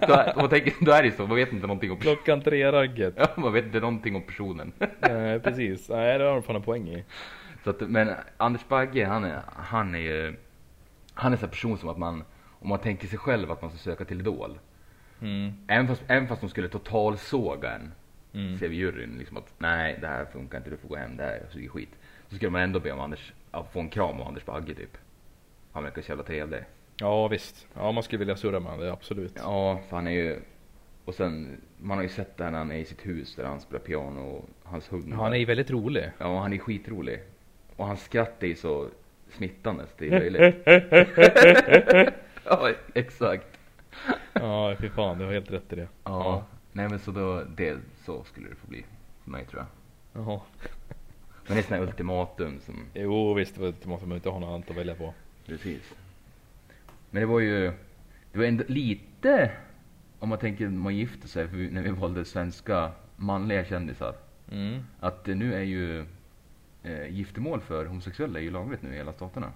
[0.08, 2.16] då, är- tänk, då är det så, man vet inte någonting om personen.
[2.16, 3.14] Klockan tre ragget.
[3.18, 4.72] Ja, man vet inte någonting om personen.
[5.00, 5.90] Nej, precis.
[5.90, 7.04] Nej, det har de fan en poäng i.
[7.66, 10.36] Så att, men Anders Bagge, han är, han är ju,
[11.14, 12.24] han är en sån person som att man,
[12.60, 14.60] om man tänker sig själv att man ska söka till Idol.
[15.22, 15.54] Mm.
[15.68, 17.92] Även fast, även fast de skulle totalsåga en,
[18.34, 18.58] Mm.
[18.58, 21.24] ser vi juryn liksom att nej det här funkar inte, du får gå hem, det
[21.24, 21.32] här
[21.64, 21.90] är skit.
[22.28, 24.98] Så skulle man ändå be om Anders, att få en kram av Anders Bagge typ.
[25.72, 26.60] Han verkar så jävla trevlig.
[27.00, 27.68] Ja, visst.
[27.74, 29.34] Ja, man skulle vilja surra med honom, absolut.
[29.36, 30.40] Ja, för han är ju,
[31.06, 33.46] och sen, man har ju sett det här när han är i sitt hus där
[33.46, 35.14] han spelar piano och hans hund.
[35.14, 36.12] Han är ju väldigt rolig.
[36.18, 37.20] Ja, han är skitrolig.
[37.76, 38.90] Och hans skratt är ju så
[39.30, 40.68] smittande så det är löjligt.
[42.46, 43.60] ja, exakt.
[44.34, 45.88] Ja, fy fan, du har helt rätt i det.
[46.04, 46.46] Ja.
[46.72, 48.86] Nej men så då, det, så skulle det få bli
[49.24, 49.62] för mig tror
[50.14, 50.22] jag.
[50.24, 50.42] Jaha.
[51.48, 54.70] Men det är här ultimatum som, Jo, visst, det måste man inte ha något annat
[54.70, 55.14] att välja på.
[55.46, 55.94] precis.
[57.12, 57.72] Men det var ju,
[58.32, 59.52] det var ändå lite,
[60.20, 64.16] om man tänker man gifter sig, när vi valde svenska manliga kändisar.
[64.52, 64.84] Mm.
[65.00, 66.06] Att nu är ju
[66.86, 69.52] eh, giftermål för homosexuella är ju lagligt nu i hela staterna.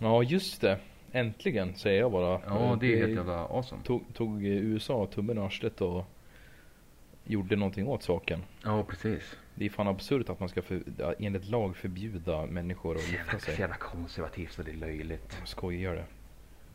[0.00, 0.78] Ja, just det.
[1.12, 2.40] Äntligen, säger jag bara.
[2.46, 3.82] Ja, det är helt jävla awesome.
[3.82, 6.04] Tog, tog USA tummen i arslet och
[7.24, 8.42] gjorde någonting åt saken.
[8.64, 9.36] Ja, precis.
[9.54, 10.82] Det är fan absurt att man ska för,
[11.18, 13.60] enligt lag förbjuda människor att Så gifta så sig.
[13.60, 15.40] jävla konservativt så det är löjligt.
[15.44, 16.04] Skojar det.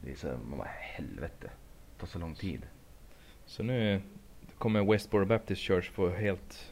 [0.01, 1.49] Det är så, man bara helvete.
[1.93, 2.61] Det tar så lång tid.
[3.45, 4.01] Så nu
[4.57, 6.71] kommer Westboro Baptist Church få helt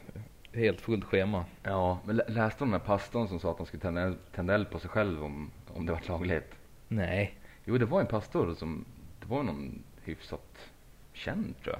[0.56, 1.44] helt fullt schema.
[1.62, 4.14] Ja, men lä- läste du om den här pastorn som sa att han skulle tända,
[4.34, 6.54] tända eld på sig själv om, om det var lagligt?
[6.88, 7.34] Nej.
[7.64, 8.84] Jo, det var en pastor som,
[9.20, 10.70] det var någon hyfsat
[11.12, 11.76] känd tror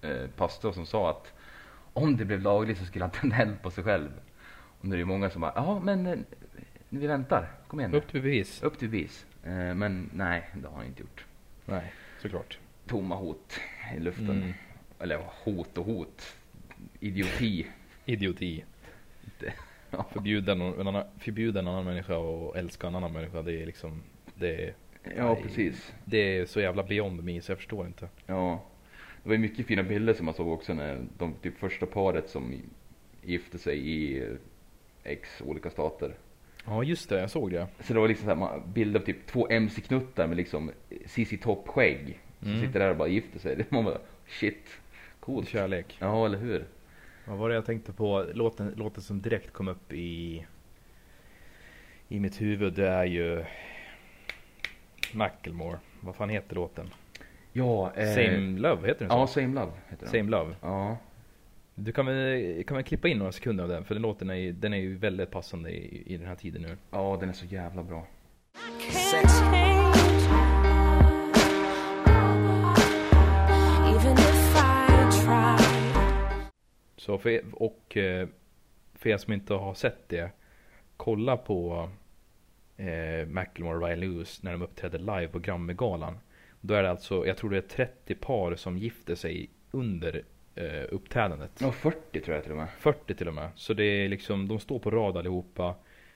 [0.00, 1.32] jag, eh, pastor som sa att
[1.92, 4.10] om det blev lagligt så skulle han tända eld på sig själv.
[4.80, 6.18] Och nu är det många som bara, ja men eh,
[6.88, 7.96] vi väntar, kom igen nu.
[7.98, 8.62] Upp till bevis.
[8.62, 9.26] Upp till bevis.
[9.44, 11.24] Eh, men nej, det har han inte gjort.
[11.66, 12.58] Nej, såklart.
[12.86, 13.60] Tomma hot
[13.96, 14.30] i luften.
[14.30, 14.52] Mm.
[14.98, 16.36] Eller hot och hot.
[17.00, 17.66] Idioti.
[18.04, 18.64] Idioti.
[19.40, 19.52] Det-
[19.90, 20.06] ja.
[20.12, 23.42] Förbjuda, någon, en annan, förbjuda en annan människa och älska en annan människa.
[23.42, 24.02] Det är liksom,
[24.34, 24.74] det är,
[25.16, 25.42] ja, Nej.
[25.42, 25.92] precis.
[26.04, 28.08] det är så jävla beyond me så jag förstår inte.
[28.26, 28.64] Ja.
[29.22, 32.28] Det var ju mycket fina bilder som man såg också när de typ första paret
[32.30, 32.54] som
[33.22, 34.28] gifte sig i eh,
[35.04, 36.14] X olika stater.
[36.66, 37.66] Ja just det, jag såg det.
[37.80, 40.70] Så det var liksom så här, man- bilder av typ två MC-knuttar med liksom
[41.06, 42.18] CC Top-skägg.
[42.38, 42.60] Som Mm.
[42.66, 43.64] sitter där och bara gifter sig.
[43.70, 43.98] Man bara,
[44.28, 44.68] shit,
[45.20, 45.48] coolt.
[45.48, 45.96] Kärlek.
[45.98, 46.64] Ja, eller hur?
[47.30, 48.26] Vad var det jag tänkte på?
[48.34, 50.46] Låten, låten som direkt kom upp i,
[52.08, 53.44] i mitt huvud det är ju
[55.12, 55.78] Macklemore.
[56.00, 56.90] Vad fan heter låten?
[57.52, 59.16] Ja, eh, Same Love, heter den så?
[59.16, 60.10] Ja, Same Love heter den.
[60.10, 60.54] Same Love.
[60.60, 60.96] Ja.
[61.74, 63.84] Du kan väl, kan väl klippa in några sekunder av den?
[63.84, 66.62] För den låten är ju, den är ju väldigt passande i, i den här tiden
[66.62, 66.76] nu.
[66.90, 68.06] ja, den är så jävla bra.
[69.10, 69.69] Sexy.
[77.10, 78.28] Så för, och eh,
[78.94, 80.30] för er som inte har sett det,
[80.96, 81.90] kolla på
[82.76, 86.18] eh, Macklemore och Ryan Lewis när de uppträdde live på Grammygalan.
[86.60, 90.22] Då är det alltså, jag tror det är 30 par som gifter sig under
[90.54, 91.50] eh, uppträdandet.
[91.58, 92.68] Ja, 40 tror jag till och med.
[92.78, 93.50] 40 till och med.
[93.54, 95.74] Så det är liksom, de står på rad allihopa,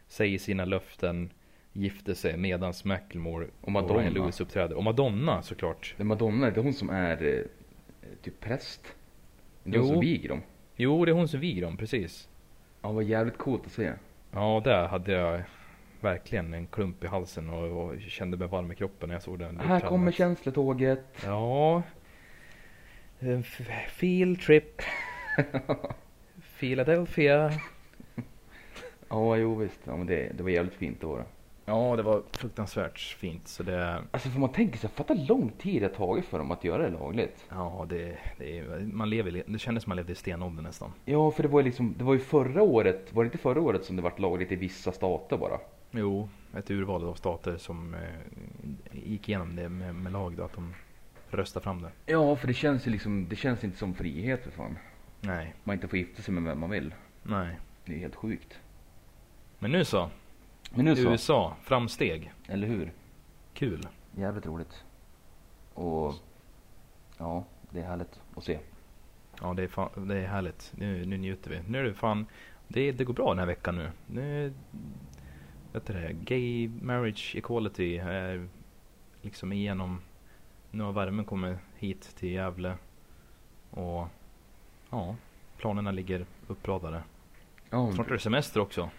[0.08, 1.30] säger sina löften,
[1.72, 4.00] gifter sig medans Macklemore Och Madonna.
[4.00, 4.76] Ryan Lewis uppträder.
[4.76, 5.94] Och Madonna såklart.
[5.96, 8.94] Det är Madonna, det är hon som är eh, typ präst.
[9.64, 10.42] Det är hon som viger dem.
[10.76, 12.28] Jo, det är hon som viger dem, precis.
[12.82, 13.92] Ja, var jävligt coolt att se.
[14.30, 15.42] Ja, där hade jag
[16.00, 19.38] verkligen en klump i halsen och, och kände mig varm i kroppen när jag såg
[19.38, 19.60] den.
[19.60, 21.04] Här kommer känsletåget.
[21.24, 21.82] Ja.
[23.88, 24.82] Field trip.
[26.58, 27.52] Philadelphia.
[29.08, 29.80] Ja, jo visst.
[29.84, 31.24] Ja, men det, det var jävligt fint det var det.
[31.66, 33.48] Ja, det var fruktansvärt fint.
[33.48, 36.50] Så det, Alltså får man tänka sig, fatta lång tid det har tagit för dem
[36.50, 37.44] att göra det lagligt.
[37.50, 40.92] ja, det, det, är- man lever, det kändes som man levde i stenåldern nästan.
[41.04, 43.60] Ja, för det var ju liksom, det var ju förra året, var det inte förra
[43.60, 45.58] året som det vart lagligt i vissa stater bara?
[45.90, 48.00] Jo, ett urval av stater som eh,
[48.92, 50.74] gick igenom det med, med lag då, att de
[51.30, 51.90] röstade fram det.
[52.12, 54.78] Ja, för det känns ju liksom, det känns inte som frihet för fan.
[55.20, 56.94] Nej, Man inte får gifta sig med vem man vill.
[57.22, 57.58] nej.
[57.84, 58.58] Det är helt sjukt.
[59.58, 60.10] Men nu så,
[60.76, 62.32] Men nu så, USA, framsteg.
[62.48, 62.92] eller hur?
[63.54, 63.88] Kul.
[64.16, 64.84] Jävligt roligt.
[65.74, 66.14] Och
[67.18, 68.58] ja, det är härligt att se.
[69.40, 70.72] Ja, det är, fan, det är härligt.
[70.76, 71.60] Nu, nu njuter vi.
[71.68, 72.26] Nu är det fan,
[72.68, 73.90] det, det går bra den här veckan nu.
[74.06, 74.52] Nu,
[75.72, 78.48] vet du det, gay marriage equality är
[79.22, 80.00] liksom igenom.
[80.70, 82.74] Nu har värmen kommit hit till Gävle.
[83.70, 84.06] Och
[84.90, 85.16] ja,
[85.58, 87.02] planerna ligger uppradade.
[87.70, 88.90] Ja, Snart är det semester också.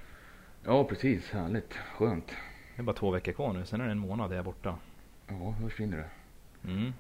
[0.66, 1.32] Ja precis.
[1.32, 1.74] Härligt.
[1.74, 2.28] Skönt.
[2.76, 4.76] Det är bara två veckor kvar nu, sen är det en månad jag är borta.
[5.28, 6.10] Ja, hur försvinner det?
[6.72, 6.94] Mm.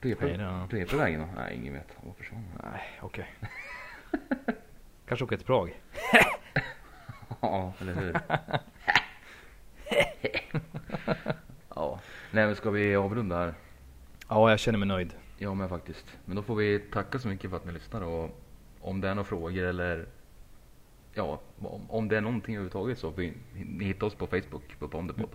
[0.00, 0.66] Du är på, då.
[0.70, 1.26] du är på vägen då?
[1.36, 1.96] Nej, ingen vet.
[2.02, 2.44] Vad försvann?
[2.72, 3.34] Nej, okej.
[5.06, 5.80] Kanske åka till Prag.
[7.40, 8.12] Ja, eller hur?
[11.74, 12.00] ja.
[12.30, 13.54] Nej, men ska vi avrunda här?
[14.28, 15.14] Ja, jag känner mig nöjd.
[15.38, 16.18] Ja, men faktiskt.
[16.24, 18.42] Men då får vi tacka så mycket för att ni lyssnar och
[18.80, 20.06] om det är några frågor eller
[21.14, 21.40] ja,
[21.88, 25.28] om, det är någonting överhuvudtaget så får ni hitta oss på Facebook på Pondepod.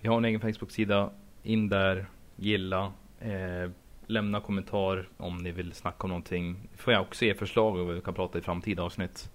[0.00, 1.10] Vi har en egen Facebook-sida.
[1.42, 3.70] In där, gilla, eh,
[4.06, 6.68] lämna kommentar om ni vill snacka om någonting.
[6.76, 9.30] Får jag också ge förslag om vad vi kan prata i framtida avsnitt.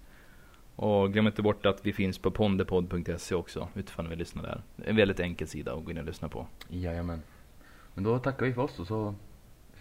[0.76, 4.62] Och glöm inte bort att vi finns på pondepod.se också, utifrån ni vill lyssna där.
[4.84, 6.46] En väldigt enkel sida att gå in och lyssna på.
[6.68, 7.22] Jajamän.
[7.94, 9.14] Men då tackar vi för oss och så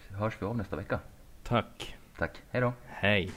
[0.09, 0.99] hörs vi av nästa vecka.
[1.43, 1.95] Tack.
[2.17, 2.41] Tack.
[2.49, 2.73] Hej då.
[2.85, 3.31] Hej.